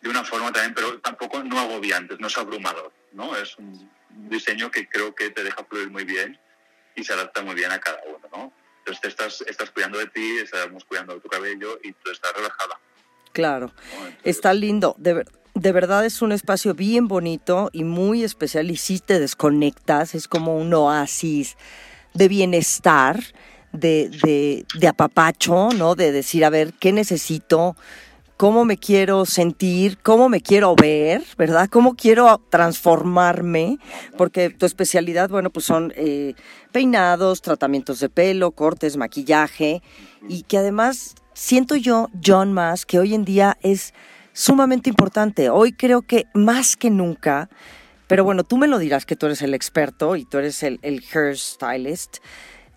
De 0.00 0.08
una 0.08 0.24
forma 0.24 0.52
también, 0.52 0.74
pero 0.74 1.00
tampoco 1.00 1.42
no 1.44 1.60
agobiante, 1.60 2.16
no 2.18 2.26
es 2.26 2.36
abrumador, 2.36 2.92
¿no? 3.12 3.36
Es 3.36 3.56
un 3.56 3.90
diseño 4.28 4.70
que 4.70 4.88
creo 4.88 5.14
que 5.14 5.30
te 5.30 5.44
deja 5.44 5.64
fluir 5.64 5.90
muy 5.90 6.04
bien 6.04 6.38
y 6.94 7.04
se 7.04 7.12
adapta 7.12 7.42
muy 7.42 7.54
bien 7.54 7.70
a 7.70 7.80
cada 7.80 8.00
uno, 8.06 8.28
¿no? 8.32 8.52
Entonces 8.78 9.00
te 9.00 9.08
estás, 9.08 9.40
estás 9.42 9.70
cuidando 9.70 9.98
de 9.98 10.08
ti, 10.08 10.38
estamos 10.38 10.84
cuidando 10.84 11.14
de 11.14 11.20
tu 11.20 11.28
cabello 11.28 11.78
y 11.84 11.92
tú 11.92 12.10
estás 12.10 12.32
relajada. 12.34 12.80
Claro, 13.32 13.72
está 14.24 14.52
lindo, 14.52 14.94
de, 14.98 15.24
de 15.54 15.72
verdad 15.72 16.04
es 16.04 16.20
un 16.20 16.32
espacio 16.32 16.74
bien 16.74 17.08
bonito 17.08 17.70
y 17.72 17.84
muy 17.84 18.24
especial 18.24 18.70
y 18.70 18.76
si 18.76 18.98
te 18.98 19.20
desconectas, 19.20 20.14
es 20.14 20.28
como 20.28 20.56
un 20.56 20.74
oasis 20.74 21.56
de 22.12 22.28
bienestar 22.28 23.20
de, 23.72 24.64
de, 24.74 24.88
apapacho, 24.88 25.70
¿no? 25.76 25.94
De 25.94 26.12
decir, 26.12 26.44
a 26.44 26.50
ver, 26.50 26.72
¿qué 26.74 26.92
necesito? 26.92 27.76
cómo 28.38 28.64
me 28.64 28.76
quiero 28.76 29.24
sentir, 29.24 29.98
cómo 29.98 30.28
me 30.28 30.40
quiero 30.40 30.74
ver, 30.74 31.22
¿verdad? 31.38 31.68
Cómo 31.68 31.94
quiero 31.94 32.40
transformarme, 32.50 33.78
porque 34.18 34.50
tu 34.50 34.66
especialidad, 34.66 35.30
bueno, 35.30 35.50
pues 35.50 35.64
son 35.64 35.92
eh, 35.94 36.34
peinados, 36.72 37.40
tratamientos 37.40 38.00
de 38.00 38.08
pelo, 38.08 38.50
cortes, 38.50 38.96
maquillaje, 38.96 39.80
y 40.28 40.42
que 40.42 40.58
además 40.58 41.14
siento 41.34 41.76
yo, 41.76 42.08
John 42.24 42.52
Más, 42.52 42.84
que 42.84 42.98
hoy 42.98 43.14
en 43.14 43.24
día 43.24 43.58
es 43.62 43.94
sumamente 44.32 44.90
importante. 44.90 45.48
Hoy 45.48 45.72
creo 45.72 46.02
que 46.02 46.26
más 46.34 46.76
que 46.76 46.90
nunca, 46.90 47.48
pero 48.08 48.24
bueno, 48.24 48.42
tú 48.42 48.56
me 48.58 48.66
lo 48.66 48.78
dirás 48.78 49.06
que 49.06 49.14
tú 49.14 49.26
eres 49.26 49.42
el 49.42 49.54
experto 49.54 50.16
y 50.16 50.24
tú 50.24 50.38
eres 50.38 50.64
el, 50.64 50.80
el 50.82 51.04
hair 51.14 51.38
stylist 51.38 52.18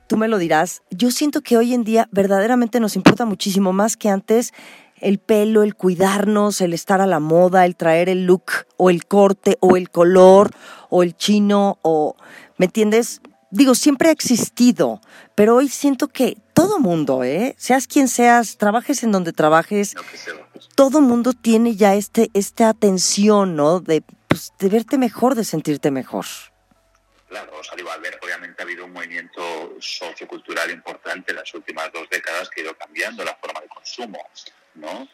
tú 0.08 0.18
me 0.18 0.28
lo 0.28 0.38
dirás, 0.38 0.82
yo 0.92 1.12
siento 1.12 1.42
que 1.42 1.58
hoy 1.58 1.74
en 1.74 1.84
día 1.84 2.08
verdaderamente 2.12 2.80
nos 2.80 2.96
importa 2.96 3.26
muchísimo 3.26 3.74
más 3.74 3.98
que 3.98 4.10
antes 4.10 4.54
el 5.02 5.20
pelo, 5.20 5.64
el 5.64 5.76
cuidarnos, 5.76 6.62
el 6.62 6.74
estar 6.74 7.02
a 7.02 7.08
la 7.08 7.20
moda, 7.20 7.66
el 7.66 7.76
traer 7.76 8.10
el 8.10 8.26
look 8.26 8.46
o 8.78 8.90
el 8.90 9.06
corte 9.06 9.58
o 9.60 9.76
el 9.78 9.90
color 9.90 10.52
o 10.90 11.04
el 11.04 11.16
chino 11.16 11.80
o, 11.82 12.16
¿me 12.58 12.66
entiendes? 12.66 13.22
Digo, 13.52 13.76
siempre 13.76 14.10
ha 14.10 14.12
existido, 14.12 15.02
pero 15.34 15.56
hoy 15.56 15.70
siento 15.70 16.08
que 16.08 16.38
todo 16.54 16.80
mundo, 16.80 17.24
¿eh? 17.24 17.56
Seas 17.58 17.88
quien 17.88 18.08
seas, 18.08 18.58
trabajes 18.58 19.04
en 19.04 19.12
donde 19.12 19.34
trabajes, 19.34 19.96
todo 20.76 21.02
mundo 21.02 21.34
tiene 21.34 21.76
ya 21.76 21.96
este, 21.96 22.30
esta 22.34 22.70
atención, 22.70 23.56
¿no? 23.56 23.80
De, 23.80 24.04
pues, 24.28 24.54
de 24.60 24.70
verte 24.70 24.98
mejor, 24.98 25.36
de 25.36 25.44
sentirte 25.44 25.92
mejor. 25.92 26.26
Claro. 27.36 27.62
Obviamente 28.22 28.62
ha 28.62 28.66
habido 28.66 28.86
un 28.86 28.94
movimiento 28.94 29.76
sociocultural 29.80 30.72
importante 30.72 31.32
en 31.32 31.38
las 31.38 31.54
últimas 31.54 31.92
dos 31.92 32.10
décadas 32.10 32.50
que 32.50 32.62
ha 32.62 32.64
ido 32.64 32.78
cambiando 32.78 33.24
la 33.24 33.36
forma 33.36 33.62
de 33.62 33.68
consumo, 33.68 34.30
¿no? 34.76 35.08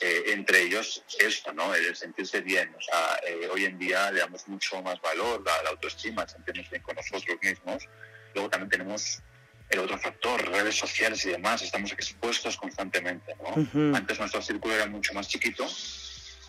Eh, 0.00 0.24
entre 0.28 0.62
ellos 0.62 1.02
esto, 1.18 1.52
¿no? 1.52 1.74
El 1.74 1.94
sentirse 1.96 2.40
bien. 2.40 2.74
O 2.76 2.80
sea, 2.80 3.20
eh, 3.26 3.48
hoy 3.52 3.64
en 3.64 3.78
día 3.78 4.10
le 4.10 4.20
damos 4.20 4.46
mucho 4.48 4.82
más 4.82 5.00
valor 5.00 5.42
a 5.48 5.62
la 5.62 5.70
autoestima, 5.70 6.26
sentirnos 6.28 6.68
bien 6.70 6.82
con 6.82 6.96
nosotros 6.96 7.38
mismos. 7.42 7.84
Luego 8.34 8.50
también 8.50 8.70
tenemos 8.70 9.20
el 9.70 9.78
otro 9.80 9.98
factor, 9.98 10.48
redes 10.48 10.76
sociales 10.76 11.24
y 11.26 11.30
demás, 11.30 11.60
estamos 11.62 11.92
expuestos 11.92 12.56
constantemente, 12.56 13.34
¿no? 13.36 13.94
Antes 13.94 14.18
nuestro 14.18 14.40
círculo 14.40 14.74
era 14.74 14.86
mucho 14.86 15.12
más 15.12 15.28
chiquito, 15.28 15.68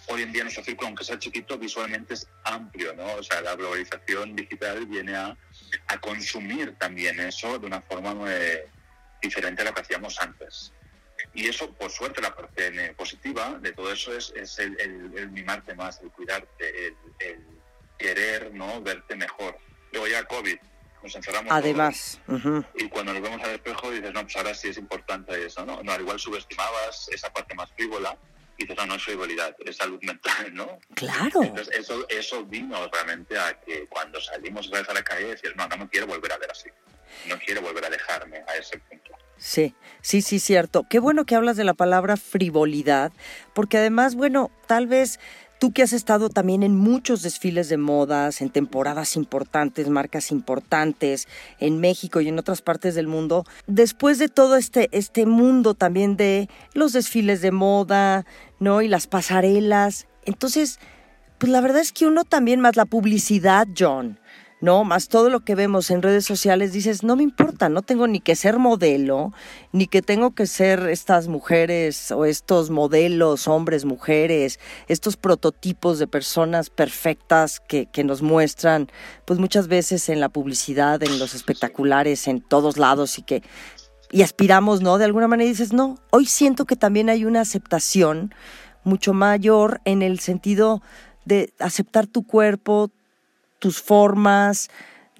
hoy 0.10 0.24
en 0.24 0.32
día 0.32 0.44
nuestro 0.44 0.64
círculo, 0.64 0.88
aunque 0.88 1.04
sea 1.04 1.20
chiquito, 1.20 1.58
visualmente 1.58 2.16
es 2.16 2.28
amplio, 2.44 2.94
¿no? 2.96 3.14
O 3.14 3.24
sea, 3.24 3.42
la 3.42 3.56
globalización 3.56 4.36
digital 4.36 4.86
viene 4.86 5.16
a, 5.16 5.38
a 5.88 5.98
consumir 6.00 6.76
también 6.78 7.20
eso 7.20 7.60
de 7.60 7.68
una 7.68 7.82
forma 7.82 8.14
muy 8.16 8.32
diferente 9.22 9.62
a 9.62 9.66
lo 9.66 9.74
que 9.74 9.82
hacíamos 9.82 10.20
antes. 10.20 10.74
Y 11.34 11.48
eso, 11.48 11.72
por 11.74 11.92
suerte, 11.92 12.22
la 12.22 12.36
parte 12.36 12.94
positiva 12.94 13.60
de 13.62 13.72
todo 13.72 13.92
eso 13.92 14.16
es, 14.16 14.34
es 14.36 14.58
el, 14.60 14.80
el, 15.16 15.30
mimarte 15.30 15.76
más, 15.76 16.02
el 16.02 16.10
cuidarte, 16.12 16.88
el, 16.88 16.96
el, 17.20 17.46
querer, 17.98 18.54
¿no? 18.54 18.82
Verte 18.82 19.16
mejor. 19.16 19.58
Luego 19.92 20.08
ya 20.08 20.24
COVID, 20.24 20.58
nos 21.04 21.16
encerramos. 21.16 21.52
Además. 21.52 22.20
Y 22.76 22.90
cuando 22.90 23.14
nos 23.14 23.22
vemos 23.22 23.44
al 23.44 23.52
espejo 23.52 23.92
dices, 23.92 24.14
no, 24.14 24.24
pues 24.24 24.36
ahora 24.38 24.54
sí 24.54 24.70
es 24.70 24.78
importante 24.78 25.46
eso, 25.46 25.66
¿no? 25.66 25.84
No, 25.84 25.92
al 25.92 26.02
igual 26.02 26.20
subestimabas 26.20 27.10
esa 27.10 27.32
parte 27.32 27.54
más 27.56 27.70
frívola 27.74 28.18
dices, 28.70 28.78
no, 28.78 28.86
no 28.88 28.96
es 28.96 29.04
frivolidad, 29.04 29.56
es 29.66 29.78
salud 29.78 30.00
mental, 30.02 30.54
¿no? 30.54 30.80
Claro. 30.96 31.44
Entonces, 31.44 31.70
eso, 31.78 32.06
eso 32.10 32.46
vino 32.46 32.88
realmente 32.92 33.38
a 33.38 33.60
que 33.60 33.88
cuando 33.88 34.22
salimos 34.22 34.68
otra 34.68 34.80
vez 34.80 34.90
a 34.90 34.94
la 34.94 35.04
calle 35.04 35.28
decías, 35.28 35.56
no, 35.56 35.68
no 35.68 35.78
me 35.78 35.90
quiero 35.90 36.08
volver 36.08 36.32
a 36.32 36.38
ver 36.38 36.52
así. 36.52 36.70
No 37.28 37.38
quiero 37.40 37.62
volver 37.62 37.86
a 37.86 37.90
dejarme 37.90 38.44
a 38.48 38.56
ese 38.56 38.78
punto. 38.80 39.12
Sí, 39.38 39.74
sí, 40.02 40.22
sí, 40.22 40.40
cierto. 40.40 40.86
Qué 40.90 41.00
bueno 41.00 41.26
que 41.26 41.36
hablas 41.36 41.56
de 41.56 41.64
la 41.64 41.74
palabra 41.74 42.18
frivolidad, 42.18 43.12
porque 43.54 43.78
además, 43.78 44.16
bueno, 44.16 44.52
tal 44.68 44.86
vez 44.86 45.20
Tú 45.60 45.74
que 45.74 45.84
has 45.84 45.92
estado 45.92 46.30
también 46.30 46.64
en 46.64 46.78
muchos 46.78 47.22
desfiles 47.22 47.68
de 47.68 47.76
modas, 47.76 48.40
en 48.40 48.50
temporadas 48.50 49.18
importantes, 49.18 49.90
marcas 49.90 50.32
importantes, 50.32 51.28
en 51.60 51.82
México 51.82 52.22
y 52.22 52.30
en 52.30 52.40
otras 52.40 52.62
partes 52.62 52.96
del 52.96 53.08
mundo, 53.08 53.46
después 53.68 54.20
de 54.20 54.30
todo 54.30 54.56
este, 54.56 54.88
este 54.94 55.26
mundo 55.26 55.74
también 55.74 56.16
de 56.16 56.50
los 56.74 56.94
desfiles 56.94 57.42
de 57.42 57.52
moda, 57.52 58.26
¿no? 58.60 58.82
Y 58.82 58.88
las 58.88 59.08
pasarelas, 59.08 60.08
entonces, 60.24 60.80
pues 61.40 61.52
la 61.52 61.60
verdad 61.60 61.82
es 61.82 61.92
que 61.92 62.08
uno 62.08 62.24
también 62.24 62.62
más 62.62 62.78
la 62.78 62.86
publicidad, 62.86 63.68
John, 63.78 64.18
¿no? 64.62 64.84
Más 64.84 65.08
todo 65.08 65.30
lo 65.30 65.42
que 65.42 65.56
vemos 65.56 65.90
en 65.90 66.02
redes 66.02 66.26
sociales, 66.26 66.74
dices, 66.74 67.04
no 67.04 67.16
me 67.16 67.24
importa, 67.24 67.70
no 67.70 67.82
tengo 67.82 68.08
ni 68.08 68.20
que 68.20 68.36
ser 68.36 68.60
modelo, 68.60 69.34
ni 69.72 69.88
que 69.88 70.02
tengo 70.02 70.32
que 70.32 70.48
ser 70.48 70.90
estas 70.90 71.28
mujeres 71.28 72.12
o 72.12 72.26
estos 72.26 72.70
modelos, 72.70 73.48
hombres, 73.48 73.86
mujeres, 73.86 74.60
estos 74.88 75.16
prototipos 75.16 76.00
de 76.00 76.08
personas 76.08 76.70
perfectas 76.70 77.60
que, 77.60 77.88
nos 78.00 78.22
muestran, 78.22 78.90
pues 79.26 79.40
muchas 79.40 79.68
veces 79.68 80.08
en 80.08 80.22
la 80.22 80.30
publicidad, 80.30 81.04
en 81.04 81.20
los 81.20 81.36
espectaculares, 81.36 82.30
en 82.30 82.40
todos 82.40 82.78
lados 82.78 83.20
y 83.20 83.24
que 83.24 83.44
y 84.12 84.24
aspiramos, 84.24 84.82
¿no? 84.82 84.98
De 84.98 85.06
alguna 85.06 85.28
manera 85.28 85.50
dices, 85.50 85.74
no, 85.74 85.98
hoy 86.12 86.26
siento 86.26 86.66
que 86.66 86.76
también 86.76 87.10
hay 87.10 87.26
una 87.26 87.42
aceptación 87.42 88.34
mucho 88.84 89.14
mayor 89.14 89.82
en 89.86 90.02
el 90.02 90.20
sentido 90.20 90.82
de 91.26 91.54
aceptar 91.60 92.08
tu 92.08 92.26
cuerpo, 92.26 92.90
tus 93.60 93.82
formas, 93.82 94.70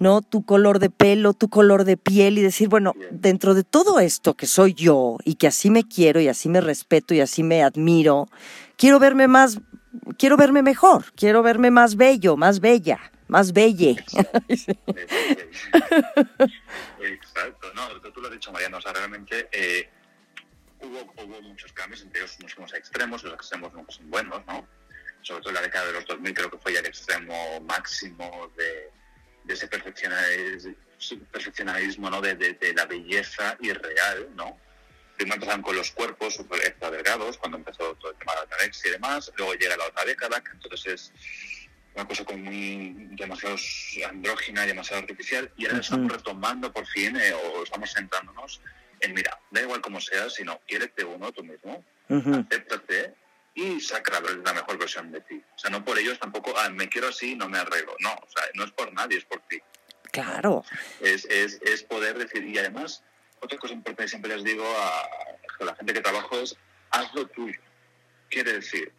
¿no? 0.00 0.22
Tu 0.22 0.44
color 0.44 0.78
de 0.80 0.90
pelo, 0.90 1.34
tu 1.34 1.48
color 1.48 1.84
de 1.84 1.96
piel 1.96 2.38
y 2.38 2.42
decir, 2.42 2.68
bueno, 2.68 2.94
dentro 3.10 3.54
de 3.54 3.62
todo 3.64 4.00
esto 4.00 4.34
que 4.34 4.46
soy 4.46 4.74
yo 4.74 5.18
y 5.24 5.34
que 5.34 5.46
así 5.46 5.70
me 5.70 5.86
quiero 5.86 6.20
y 6.20 6.28
así 6.28 6.48
me 6.48 6.60
respeto 6.60 7.14
y 7.14 7.20
así 7.20 7.42
me 7.42 7.62
admiro, 7.62 8.28
quiero 8.76 8.98
verme 8.98 9.28
más, 9.28 9.60
quiero 10.18 10.36
verme 10.38 10.62
mejor, 10.62 11.12
quiero 11.12 11.42
verme 11.42 11.70
más 11.70 11.96
bello, 11.96 12.36
más 12.36 12.60
bella, 12.60 12.98
más 13.28 13.52
belle. 13.52 14.02
Exacto, 17.00 17.72
no, 17.74 17.88
tú 18.10 18.20
lo 18.22 18.28
has 18.28 18.32
dicho, 18.32 18.50
Mariano, 18.52 18.78
o 18.78 18.80
sea, 18.80 18.94
realmente 18.94 19.48
eh, 19.52 19.90
hubo, 20.80 21.12
hubo 21.22 21.42
muchos 21.42 21.72
cambios, 21.74 22.00
entre 22.02 22.22
ellos 22.22 22.38
nos 22.40 22.54
fuimos 22.54 22.72
a 22.72 22.78
extremos, 22.78 23.22
los 23.22 23.34
extremos 23.34 23.70
no 23.74 23.84
son 23.88 24.10
buenos, 24.10 24.40
¿no? 24.46 24.66
Sobre 25.22 25.40
todo 25.40 25.50
en 25.50 25.56
la 25.56 25.62
década 25.62 25.86
de 25.86 25.92
los 25.92 26.06
2000, 26.06 26.34
creo 26.34 26.50
que 26.50 26.58
fue 26.58 26.72
ya 26.72 26.80
el 26.80 26.86
extremo 26.86 27.60
máximo 27.60 28.50
de, 28.56 28.90
ese 29.52 29.68
perfeccionismo, 29.68 32.10
¿no? 32.10 32.20
De, 32.20 32.72
la 32.74 32.86
belleza 32.86 33.56
irreal, 33.60 34.28
¿no? 34.34 34.58
Primero 35.16 35.36
empezaron 35.36 35.62
con 35.62 35.76
los 35.76 35.90
cuerpos 35.90 36.34
super 36.34 36.58
extra 36.60 36.90
delgados, 36.90 37.36
cuando 37.36 37.58
empezó 37.58 37.94
todo 37.96 38.12
el 38.12 38.18
tema 38.18 38.32
de 38.32 38.38
la 38.38 38.44
anorexia 38.44 38.88
y 38.88 38.92
demás, 38.92 39.30
luego 39.36 39.54
llega 39.54 39.76
la 39.76 39.86
otra 39.86 40.04
década, 40.04 40.42
que 40.42 40.52
entonces 40.52 40.86
es 40.86 41.12
una 41.94 42.06
cosa 42.06 42.24
como 42.24 42.38
muy 42.38 43.08
demasiado 43.12 43.56
andrógina 44.08 44.64
demasiado 44.64 45.02
artificial, 45.02 45.52
y 45.56 45.66
ahora 45.66 45.80
estamos 45.80 46.12
retomando 46.12 46.72
por 46.72 46.86
fin, 46.86 47.16
eh, 47.16 47.34
o 47.34 47.64
estamos 47.64 47.92
centrándonos 47.92 48.60
en, 49.00 49.14
mira, 49.14 49.38
da 49.50 49.62
igual 49.62 49.80
como 49.80 50.00
seas, 50.00 50.34
sino 50.34 50.60
quiérete 50.66 51.04
uno 51.04 51.32
tú 51.32 51.42
mismo, 51.42 51.84
acéptate, 52.08 53.14
y 53.54 53.80
saca 53.80 54.20
la, 54.20 54.52
mejor 54.52 54.78
versión 54.78 55.10
de 55.10 55.20
ti. 55.22 55.42
O 55.54 55.58
sea, 55.58 55.70
no 55.70 55.84
por 55.84 55.98
ellos 55.98 56.18
tampoco, 56.18 56.54
ah, 56.56 56.68
me 56.70 56.88
quiero 56.88 57.08
así, 57.08 57.34
no 57.34 57.48
me 57.48 57.58
arreglo. 57.58 57.96
No, 58.00 58.12
o 58.12 58.28
sea, 58.28 58.44
no 58.54 58.64
es 58.64 58.70
por 58.72 58.92
nadie, 58.92 59.18
es 59.18 59.24
por 59.24 59.40
ti. 59.48 59.60
Claro. 60.12 60.64
Es, 61.00 61.24
es, 61.26 61.60
es 61.62 61.82
poder 61.82 62.18
decir, 62.18 62.44
y 62.44 62.58
además, 62.58 63.02
otra 63.40 63.58
cosa 63.58 63.74
importante 63.74 64.04
que 64.04 64.08
siempre 64.08 64.34
les 64.34 64.44
digo 64.44 64.64
a, 64.64 65.64
la 65.64 65.74
gente 65.74 65.92
que 65.92 66.00
trabajo 66.00 66.38
es, 66.38 66.56
hazlo 66.90 67.26
tuyo. 67.28 67.60
Quiere 68.28 68.54
decir, 68.54 68.92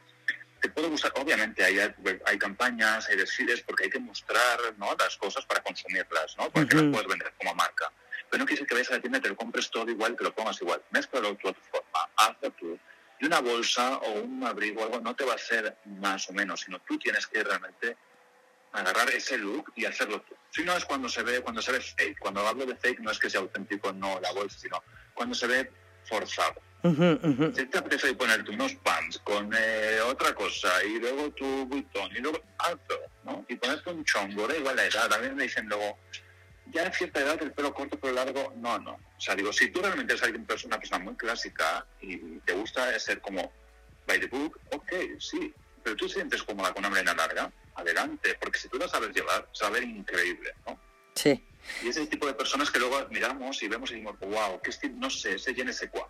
te 0.61 0.69
puede 0.69 0.89
gustar, 0.89 1.11
obviamente 1.15 1.63
hay, 1.63 1.79
hay 2.25 2.37
campañas, 2.37 3.07
hay 3.09 3.17
desfiles, 3.17 3.61
porque 3.61 3.85
hay 3.85 3.89
que 3.89 3.99
mostrar 3.99 4.59
¿no? 4.77 4.93
las 4.95 5.17
cosas 5.17 5.45
para 5.45 5.63
consumirlas, 5.63 6.35
¿no? 6.37 6.51
Porque 6.51 6.75
las 6.75 6.85
puedes 6.91 7.07
vender 7.07 7.33
como 7.37 7.55
marca. 7.55 7.91
Pero 8.29 8.41
no 8.43 8.45
quieres 8.45 8.67
que 8.67 8.73
vayas 8.73 8.91
a 8.91 8.95
la 8.95 9.01
tienda 9.01 9.19
te 9.19 9.29
lo 9.29 9.35
compres 9.35 9.69
todo 9.69 9.89
igual, 9.89 10.15
te 10.15 10.23
lo 10.23 10.33
pongas 10.33 10.61
igual. 10.61 10.81
Mézclalo 10.91 11.35
tú 11.35 11.49
a 11.49 11.53
tu 11.53 11.61
forma, 11.61 12.09
hazlo 12.15 12.51
tú 12.51 12.79
y 13.21 13.25
una 13.25 13.39
bolsa 13.39 13.97
o 13.97 14.21
un 14.21 14.43
abrigo 14.43 14.81
o 14.81 14.85
algo 14.85 14.99
no 14.99 15.15
te 15.15 15.23
va 15.23 15.33
a 15.33 15.35
hacer 15.35 15.77
más 15.85 16.27
o 16.29 16.33
menos, 16.33 16.61
sino 16.61 16.79
tú 16.79 16.97
tienes 16.97 17.27
que 17.27 17.43
realmente 17.43 17.95
agarrar 18.71 19.09
ese 19.11 19.37
look 19.37 19.71
y 19.75 19.85
hacerlo 19.85 20.21
tú. 20.21 20.35
Si 20.49 20.63
no 20.63 20.75
es 20.75 20.83
cuando 20.85 21.07
se 21.07 21.21
ve, 21.21 21.41
cuando 21.41 21.61
se 21.61 21.71
ve 21.71 21.79
fake. 21.79 22.19
Cuando 22.19 22.45
hablo 22.45 22.65
de 22.65 22.75
fake 22.75 22.99
no 22.99 23.11
es 23.11 23.19
que 23.19 23.29
sea 23.29 23.41
auténtico, 23.41 23.93
no 23.93 24.19
la 24.19 24.31
bolsa, 24.31 24.57
sino 24.57 24.83
cuando 25.13 25.35
se 25.35 25.45
ve 25.45 25.71
forzado. 26.05 26.55
Si 26.83 27.65
te 27.67 27.77
apetece 27.77 28.15
ponerte 28.15 28.49
unos 28.49 28.73
pants 28.75 29.19
con 29.19 29.51
eh, 29.55 29.99
otra 30.03 30.33
cosa 30.33 30.83
y 30.83 30.99
luego 30.99 31.29
tu 31.31 31.67
buitón 31.67 32.09
y 32.15 32.21
luego 32.21 32.41
alto, 32.57 32.99
¿no? 33.23 33.45
Y 33.47 33.55
ponerte 33.55 33.91
un 33.91 34.03
chongo, 34.03 34.47
da 34.47 34.57
igual 34.57 34.75
la 34.75 34.85
edad. 34.85 35.13
A 35.13 35.19
mí 35.19 35.29
me 35.29 35.43
dicen 35.43 35.67
luego, 35.67 35.99
ya 36.67 36.87
a 36.87 36.93
cierta 36.93 37.19
edad 37.21 37.41
el 37.41 37.51
pelo 37.51 37.73
corto, 37.73 37.99
pero 37.99 38.13
largo, 38.13 38.53
no, 38.57 38.79
no. 38.79 38.93
O 38.93 39.19
sea, 39.21 39.35
digo, 39.35 39.51
si 39.51 39.69
tú 39.69 39.81
realmente 39.81 40.13
eres 40.13 40.23
alguien, 40.23 40.45
una 40.65 40.77
persona 40.77 41.03
muy 41.03 41.15
clásica 41.15 41.85
y 42.01 42.17
te 42.39 42.53
gusta 42.53 42.97
ser 42.99 43.21
como 43.21 43.51
by 44.07 44.19
the 44.19 44.27
book, 44.27 44.59
ok, 44.71 44.91
sí, 45.19 45.53
pero 45.83 45.95
tú 45.95 46.07
sientes 46.07 46.43
cómoda 46.43 46.73
con 46.73 46.85
una 46.85 46.89
melena 46.89 47.13
larga, 47.13 47.51
adelante, 47.75 48.37
porque 48.39 48.59
si 48.59 48.67
tú 48.67 48.77
la 48.77 48.87
sabes 48.87 49.13
llevar, 49.15 49.47
se 49.51 49.63
va 49.63 49.69
a 49.69 49.73
ver 49.73 49.83
increíble, 49.83 50.53
¿no? 50.67 50.79
Sí. 51.15 51.43
Y 51.83 51.89
ese 51.89 52.07
tipo 52.07 52.25
de 52.25 52.33
personas 52.33 52.71
que 52.71 52.79
luego 52.79 53.07
miramos 53.09 53.61
y 53.61 53.67
vemos 53.67 53.91
y 53.91 53.95
decimos, 53.95 54.19
wow, 54.19 54.59
qué 54.61 54.69
estilo, 54.69 54.95
no 54.97 55.09
sé, 55.09 55.35
ese 55.35 55.53
je 55.53 55.61
ese 55.63 55.89
cual. 55.89 56.07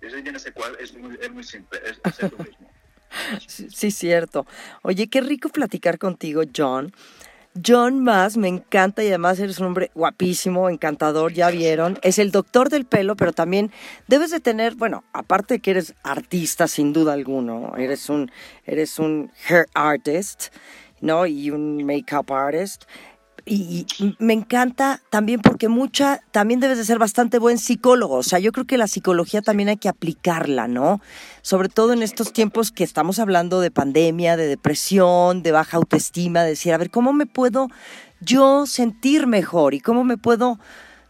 Ese 0.00 0.22
je 0.22 0.30
ese 0.30 0.52
cual 0.52 0.76
es 0.80 0.94
muy, 0.94 1.18
es 1.20 1.30
muy 1.30 1.44
simple, 1.44 1.80
es, 1.84 2.00
es 2.04 2.32
lo 2.32 2.38
mismo. 2.44 2.70
Sí, 3.46 3.90
cierto. 3.90 4.46
Oye, 4.82 5.08
qué 5.08 5.20
rico 5.20 5.48
platicar 5.48 5.98
contigo, 5.98 6.42
John. 6.54 6.92
John 7.62 8.02
Mass 8.02 8.36
me 8.36 8.48
encanta 8.48 9.04
y 9.04 9.08
además 9.08 9.38
eres 9.38 9.60
un 9.60 9.66
hombre 9.66 9.92
guapísimo, 9.94 10.68
encantador, 10.68 11.32
ya 11.32 11.50
vieron. 11.50 11.98
Es 12.02 12.18
el 12.18 12.32
doctor 12.32 12.68
del 12.68 12.84
pelo, 12.84 13.14
pero 13.14 13.32
también 13.32 13.70
debes 14.08 14.32
de 14.32 14.40
tener, 14.40 14.74
bueno, 14.74 15.04
aparte 15.12 15.54
de 15.54 15.60
que 15.60 15.70
eres 15.70 15.94
artista 16.02 16.66
sin 16.66 16.92
duda 16.92 17.12
alguno, 17.12 17.72
eres 17.76 18.08
un, 18.08 18.32
eres 18.64 18.98
un 18.98 19.30
hair 19.48 19.66
artist, 19.72 20.46
¿no? 21.00 21.26
Y 21.26 21.52
un 21.52 21.84
makeup 21.84 22.32
artist 22.32 22.84
y, 23.46 23.86
me 24.18 24.32
encanta 24.32 25.02
también 25.10 25.40
porque 25.40 25.68
mucha, 25.68 26.20
también 26.30 26.60
debes 26.60 26.78
de 26.78 26.84
ser 26.84 26.98
bastante 26.98 27.38
buen 27.38 27.58
psicólogo. 27.58 28.16
O 28.16 28.22
sea, 28.22 28.38
yo 28.38 28.52
creo 28.52 28.66
que 28.66 28.78
la 28.78 28.88
psicología 28.88 29.42
también 29.42 29.68
hay 29.68 29.76
que 29.76 29.88
aplicarla, 29.88 30.66
¿no? 30.66 31.00
Sobre 31.42 31.68
todo 31.68 31.92
en 31.92 32.02
estos 32.02 32.32
tiempos 32.32 32.72
que 32.72 32.84
estamos 32.84 33.18
hablando 33.18 33.60
de 33.60 33.70
pandemia, 33.70 34.36
de 34.36 34.46
depresión, 34.46 35.42
de 35.42 35.52
baja 35.52 35.76
autoestima, 35.76 36.42
de 36.42 36.50
decir, 36.50 36.72
a 36.72 36.78
ver, 36.78 36.90
¿cómo 36.90 37.12
me 37.12 37.26
puedo 37.26 37.68
yo 38.20 38.66
sentir 38.66 39.26
mejor 39.26 39.74
y 39.74 39.80
cómo 39.80 40.04
me 40.04 40.16
puedo 40.16 40.58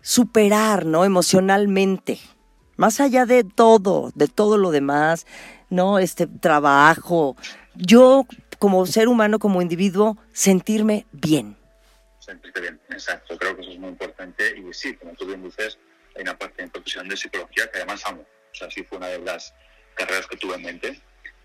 superar, 0.03 0.87
¿no? 0.87 1.05
Emocionalmente. 1.05 2.19
Más 2.77 2.99
allá 2.99 3.27
de 3.27 3.45
todo, 3.45 4.11
de 4.17 4.27
todo 4.27 4.59
lo 4.59 4.73
demás, 4.73 5.27
¿no? 5.71 6.01
Este 6.01 6.27
trabajo. 6.27 7.37
Yo, 7.77 8.27
como 8.59 8.85
ser 8.87 9.07
humano, 9.07 9.39
como 9.39 9.63
individuo, 9.63 10.17
sentirme 10.33 11.07
bien. 11.13 11.57
Sentirte 12.25 12.61
bien, 12.61 12.81
exacto. 12.89 13.37
Creo 13.37 13.55
que 13.55 13.63
eso 13.63 13.73
es 13.73 13.79
muy 13.79 13.91
importante. 13.91 14.57
Y 14.57 14.73
sí, 14.73 14.97
como 14.97 15.13
tú 15.15 15.27
bien 15.27 15.43
dices, 15.43 15.79
hay 16.17 16.23
una 16.23 16.39
parte 16.39 16.63
en 16.63 16.71
profesión 16.71 17.07
de 17.07 17.17
psicología 17.17 17.71
que 17.71 17.79
además 17.79 18.03
amo. 18.07 18.23
O 18.23 18.55
sea, 18.55 18.71
sí 18.71 18.83
fue 18.83 18.97
una 18.99 19.09
de 19.09 19.19
las 19.19 19.53
carreras 19.95 20.27
que 20.27 20.39
tuve 20.39 20.55
en 20.55 20.63
mente 20.63 21.03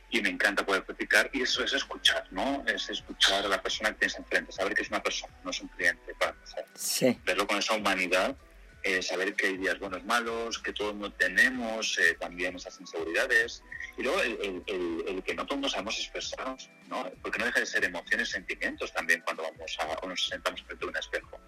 y 0.10 0.22
me 0.22 0.30
encanta 0.30 0.66
poder 0.66 0.86
practicar. 0.86 1.30
Y 1.34 1.42
eso 1.42 1.66
es 1.66 1.74
escuchar, 1.74 2.26
¿no? 2.32 2.64
Es 2.66 2.90
escuchar 2.90 3.46
a 3.46 3.50
la 3.50 3.62
persona 3.62 3.90
que 3.90 4.00
tienes 4.00 4.18
enfrente, 4.18 4.54
saber 4.54 4.74
que 4.74 4.84
es 4.84 4.90
una 4.90 5.04
persona, 5.04 5.34
no 5.44 5.52
es 5.52 5.60
un 5.60 5.68
cliente, 5.68 6.16
para 6.18 6.32
empezar. 6.32 6.66
Sí. 6.76 7.20
Verlo 7.26 7.46
con 7.46 7.58
esa 7.58 7.74
humanidad, 7.74 8.38
eh, 8.84 9.02
saber 9.02 9.36
que 9.36 9.48
hay 9.48 9.58
días 9.58 9.80
buenos, 9.80 10.04
malos, 10.06 10.60
que 10.60 10.74
todos 10.74 10.96
no 10.96 11.12
tenemos 11.12 11.98
eh, 12.00 12.16
también 12.20 12.56
esas 12.56 12.80
inseguridades. 12.80 13.64
Y 13.98 14.04
luego 14.04 14.22
el, 14.22 14.64
el, 14.68 15.04
el, 15.08 15.24
que 15.24 15.34
no 15.36 15.46
todos 15.46 15.72
sabemos 15.72 15.98
expresarnos, 15.98 16.70
¿no? 16.88 17.12
Porque 17.22 17.40
no 17.40 17.46
deja 17.46 17.60
de 17.60 17.66
ser 17.66 17.84
emociones, 17.84 18.30
sentimientos 18.30 18.94
también 18.94 19.22
cuando 19.26 19.44
vamos 19.44 19.78
a, 19.80 19.88
o 20.00 20.08
nos 20.08 20.26
sentamos 20.26 20.62
frente 20.64 20.86
a 20.86 20.88
un 20.88 20.98
espejo. 20.98 21.40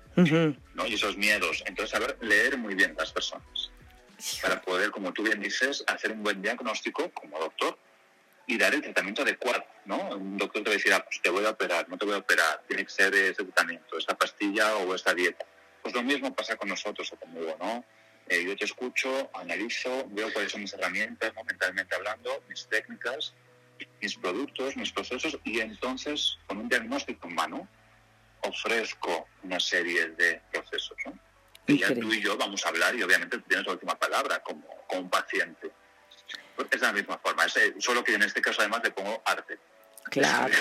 ¿no? 0.74 0.86
Y 0.88 0.96
esos 0.96 1.15
miedos. 1.17 1.63
Entonces, 1.65 1.91
saber 1.91 2.17
leer 2.22 2.58
muy 2.58 2.76
bien 2.76 2.94
las 2.98 3.12
personas 3.12 3.72
para 4.41 4.62
poder, 4.62 4.91
como 4.91 5.13
tú 5.13 5.24
bien 5.24 5.39
dices, 5.39 5.84
hacer 5.88 6.12
un 6.12 6.24
buen 6.24 6.41
diagnóstico 6.41 7.10
como 7.12 7.39
doctor 7.39 7.78
y 8.48 8.58
dar 8.58 8.74
el 8.74 8.82
tratamiento 8.82 9.22
adecuado, 9.22 9.63
¿no? 9.86 10.10
Un 10.10 10.38
doctor 10.38 10.63
te 10.63 10.70
va 10.70 10.74
a 10.74 10.78
decir, 10.78 10.94
ah, 10.94 11.04
pues 11.04 11.22
te 11.22 11.30
voy 11.30 11.46
a 11.46 11.52
operar, 11.52 11.88
no 11.89 11.98
te 11.98 12.06
voy 12.06 12.15
a 12.15 12.17
operar, 12.17 12.62
tiene 12.67 12.84
que 12.84 12.91
ser 12.91 13.13
ese 13.15 13.44
tratamiento, 13.44 13.98
esta 13.98 14.15
pastilla 14.15 14.76
o 14.76 14.94
esta 14.94 15.13
dieta. 15.13 15.46
Pues 15.82 15.94
lo 15.94 16.04
mismo 16.04 16.34
pasa 16.34 16.56
con 16.56 16.70
nosotros 16.70 17.12
o 17.12 17.15
conmigo, 17.17 17.56
¿no? 17.60 17.84
Eh, 18.28 18.46
yo 18.46 18.56
te 18.56 18.65
escucho, 18.65 19.30
analizo, 19.34 20.06
veo 20.10 20.32
cuáles 20.32 20.52
son 20.52 20.62
mis 20.62 20.74
herramientas, 20.74 21.34
¿no? 21.36 21.44
mentalmente 21.44 21.96
hablando, 21.96 22.44
mis 22.48 22.67
técnicas, 22.67 23.34
mis 24.00 24.15
productos, 24.15 24.78
mis 24.78 24.91
procesos, 24.91 25.38
y 25.44 25.60
entonces, 25.60 26.38
con 26.48 26.60
un 26.60 26.70
diagnóstico 26.70 27.28
en 27.28 27.36
mano, 27.36 27.67
ofrezco 28.44 29.28
una 29.44 29.60
serie 29.60 30.10
de 30.12 30.41
procesos, 30.52 30.98
¿no? 31.06 31.17
Y 31.67 31.80
ya 31.80 31.94
tú 31.94 32.12
y 32.12 32.22
yo 32.22 32.38
vamos 32.38 32.65
a 32.65 32.70
hablar 32.70 32.96
y 32.96 33.04
obviamente 33.04 33.38
tú 33.38 33.44
tienes 33.48 33.65
la 33.65 33.74
última 33.74 33.98
palabra 33.98 34.39
como, 34.39 34.67
como 34.88 35.02
un 35.02 35.10
paciente. 35.10 35.72
Es 36.70 36.82
de 36.82 36.88
la 36.88 36.94
misma 36.94 37.17
forma, 37.17 37.46
es, 37.46 37.56
eh, 37.58 37.76
solo 37.80 38.04
que 38.04 38.13
en 38.13 38.24
este 38.24 38.41
caso 38.41 38.62
además 38.62 38.82
le 38.84 38.91
pongo 38.91 39.22
arte. 39.26 39.58
Claro. 40.10 40.54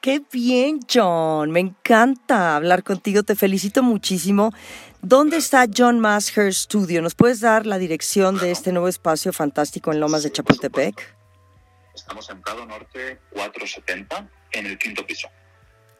Qué 0.00 0.22
bien, 0.30 0.80
John. 0.92 1.50
Me 1.50 1.60
encanta 1.60 2.56
hablar 2.56 2.82
contigo. 2.82 3.22
Te 3.22 3.34
felicito 3.34 3.82
muchísimo. 3.82 4.52
¿Dónde 5.00 5.38
está 5.38 5.66
John 5.74 6.00
Mass 6.00 6.36
Hair 6.36 6.52
Studio? 6.54 7.00
¿Nos 7.02 7.14
puedes 7.14 7.40
dar 7.40 7.66
la 7.66 7.78
dirección 7.78 8.38
de 8.38 8.50
este 8.50 8.72
nuevo 8.72 8.88
espacio 8.88 9.32
fantástico 9.32 9.90
en 9.92 10.00
Lomas 10.00 10.22
de 10.22 10.28
Sí, 10.28 10.34
Chapultepec? 10.34 11.16
Estamos 11.94 12.28
en 12.30 12.40
Prado 12.42 12.66
Norte 12.66 13.18
470, 13.32 14.28
en 14.52 14.66
el 14.66 14.78
quinto 14.78 15.04
piso. 15.06 15.28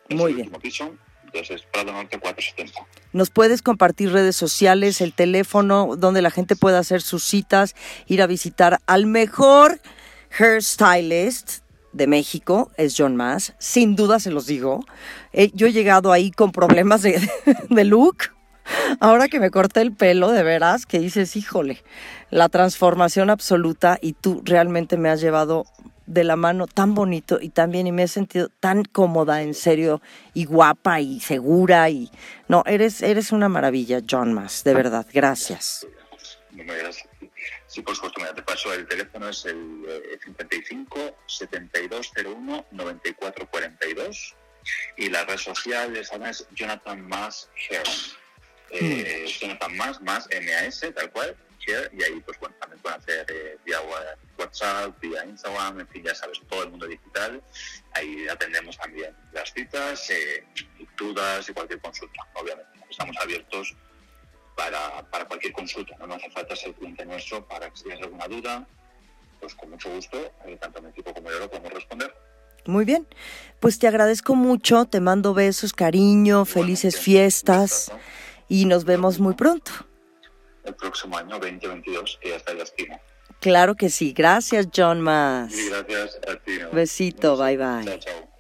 Es 0.09 0.17
Muy 0.17 0.31
el 0.33 0.37
bien. 0.37 0.51
piso, 0.61 0.95
entonces 1.25 1.63
Prado 1.73 1.93
Norte 1.93 2.19
470. 2.19 2.87
¿Nos 3.13 3.31
puedes 3.31 3.63
compartir 3.63 4.13
redes 4.13 4.37
sociales, 4.37 5.01
el 5.01 5.15
teléfono 5.15 5.97
donde 5.97 6.23
la 6.23 6.31
gente 6.31 6.55
pueda 6.57 6.79
hacer 6.79 7.03
sus 7.03 7.25
citas, 7.25 7.75
ir 8.07 8.23
a 8.23 8.27
visitar 8.27 8.79
al 8.87 9.07
mejor 9.07 9.81
hairstylist 10.39 11.63
de 11.93 12.07
México? 12.07 12.71
Es 12.77 12.95
John 12.97 13.17
Mass. 13.17 13.55
Sin 13.59 13.97
duda 13.97 14.21
se 14.21 14.31
los 14.31 14.47
digo. 14.47 14.85
Eh, 15.33 15.51
yo 15.55 15.67
he 15.67 15.73
llegado 15.73 16.13
ahí 16.13 16.31
con 16.31 16.53
problemas 16.53 17.03
de, 17.03 17.21
de 17.71 17.85
look. 17.85 18.33
Ahora 19.01 19.29
que 19.29 19.41
me 19.41 19.51
corté 19.51 19.81
el 19.81 19.93
pelo, 19.93 20.31
de 20.31 20.43
veras, 20.43 20.87
que 20.87 20.99
dices, 21.01 21.37
híjole, 21.37 21.83
la 22.31 22.49
transformación 22.49 23.31
absoluta 23.31 23.99
y 24.01 24.13
tú 24.13 24.41
realmente 24.45 24.97
me 24.97 25.09
has 25.09 25.21
llevado 25.21 25.67
de 26.07 26.25
la 26.25 26.37
mano 26.37 26.67
tan 26.67 26.95
bonito 26.95 27.39
y 27.41 27.49
tan 27.49 27.71
bien 27.71 27.87
y 27.87 27.93
me 27.93 28.05
he 28.05 28.09
sentido 28.09 28.49
tan 28.49 28.85
cómoda, 28.85 29.43
en 29.43 29.55
serio, 29.55 30.01
y 30.35 30.45
guapa 30.45 31.01
y 31.01 31.21
segura 31.21 31.89
y 31.91 32.11
no, 32.49 32.63
eres 32.67 33.03
eres 33.03 33.33
una 33.33 33.49
maravilla, 33.49 34.01
John 34.09 34.33
Mass, 34.33 34.63
de 34.65 34.75
verdad, 34.75 35.07
gracias. 35.13 35.87
No 36.53 36.65
me 36.65 36.77
digas. 36.77 36.99
Sí, 37.73 37.81
por 37.81 37.95
supuesto, 37.95 38.21
mira, 38.21 38.35
te 38.35 38.43
paso 38.43 38.71
el 38.75 38.87
teléfono, 38.87 39.31
es 39.31 39.47
el 39.47 39.83
eh, 39.89 40.19
55 40.23 41.17
7201 41.27 42.67
9442 42.71 44.35
y 44.99 45.09
la 45.09 45.25
red 45.25 45.39
social 45.39 45.97
es 45.97 46.47
Jonathan 46.51 47.09
Más 47.09 47.49
Hair. 47.71 47.83
Eh, 48.73 49.27
Jonathan 49.41 49.75
Más, 49.75 50.03
más 50.03 50.29
M-A-S, 50.29 50.93
tal 50.93 51.11
cual, 51.13 51.35
Hair, 51.67 51.91
y 51.95 52.03
ahí 52.03 52.21
pues 52.21 52.39
bueno, 52.41 52.55
también 52.61 52.83
pueden 52.83 53.01
hacer 53.01 53.25
eh, 53.31 53.57
vía 53.65 53.79
WhatsApp, 54.37 55.01
vía 55.01 55.25
Instagram, 55.25 55.81
en 55.81 55.89
fin, 55.89 56.03
ya 56.05 56.15
sabes, 56.15 56.43
todo 56.51 56.65
el 56.65 56.71
mundo 56.71 56.87
digital. 56.87 57.43
Ahí 57.95 58.29
atendemos 58.29 58.77
también 58.77 59.17
las 59.33 59.51
citas, 59.51 60.11
eh, 60.11 60.45
dudas 60.99 61.49
y 61.49 61.55
cualquier 61.55 61.81
consulta, 61.81 62.21
obviamente. 62.35 62.71
Estamos 62.91 63.17
abiertos 63.17 63.75
para, 64.63 65.03
para 65.11 65.25
cualquier 65.25 65.53
consulta. 65.53 65.97
No, 65.99 66.07
No 66.07 66.15
hace 66.15 66.31
falta 66.31 66.55
ser 66.55 66.73
cliente 66.75 67.05
nuestro 67.05 67.47
para 67.47 67.69
que 67.71 67.77
si 67.77 67.85
tienes 67.85 68.03
alguna 68.03 68.29
duda, 68.29 68.67
pues 69.41 69.55
con 69.55 69.71
mucho 69.71 69.91
gusto, 69.91 70.19
eh, 70.47 70.57
tanto 70.61 70.81
mi 70.81 70.91
equipo 70.91 71.13
como 71.13 71.31
yo 71.31 71.39
lo 71.41 71.51
podemos 71.51 71.73
responder. 71.73 72.15
Muy 72.67 72.85
bien. 72.85 73.07
Pues 73.59 73.79
te 73.81 73.89
agradezco 73.89 74.37
mucho, 74.37 74.85
te 74.85 75.01
mando 75.01 75.35
besos, 75.35 75.73
cariño, 75.73 76.45
felices 76.45 77.01
fiestas 77.01 77.91
y 78.49 78.67
nos 78.67 78.85
vemos 78.85 79.19
muy 79.19 79.35
pronto. 79.35 79.73
El 80.65 80.75
próximo 80.77 81.19
año 81.19 81.41
2022, 81.41 82.19
que 82.21 82.29
ya 82.29 82.37
está 82.37 82.53
en 82.53 82.59
la 82.59 82.65
esquina. 82.65 83.01
Claro 83.41 83.75
que 83.75 83.91
sí. 83.91 84.13
Gracias, 84.13 84.69
John 84.75 85.01
Mass. 85.01 85.53
Y 85.53 85.71
gracias 85.71 86.21
a 86.29 86.37
ti. 86.37 86.59
¿no? 86.61 86.71
Besito, 86.71 87.37
bye, 87.37 87.57
bye. 87.57 87.85
Chao, 87.85 87.99
chao. 87.99 88.32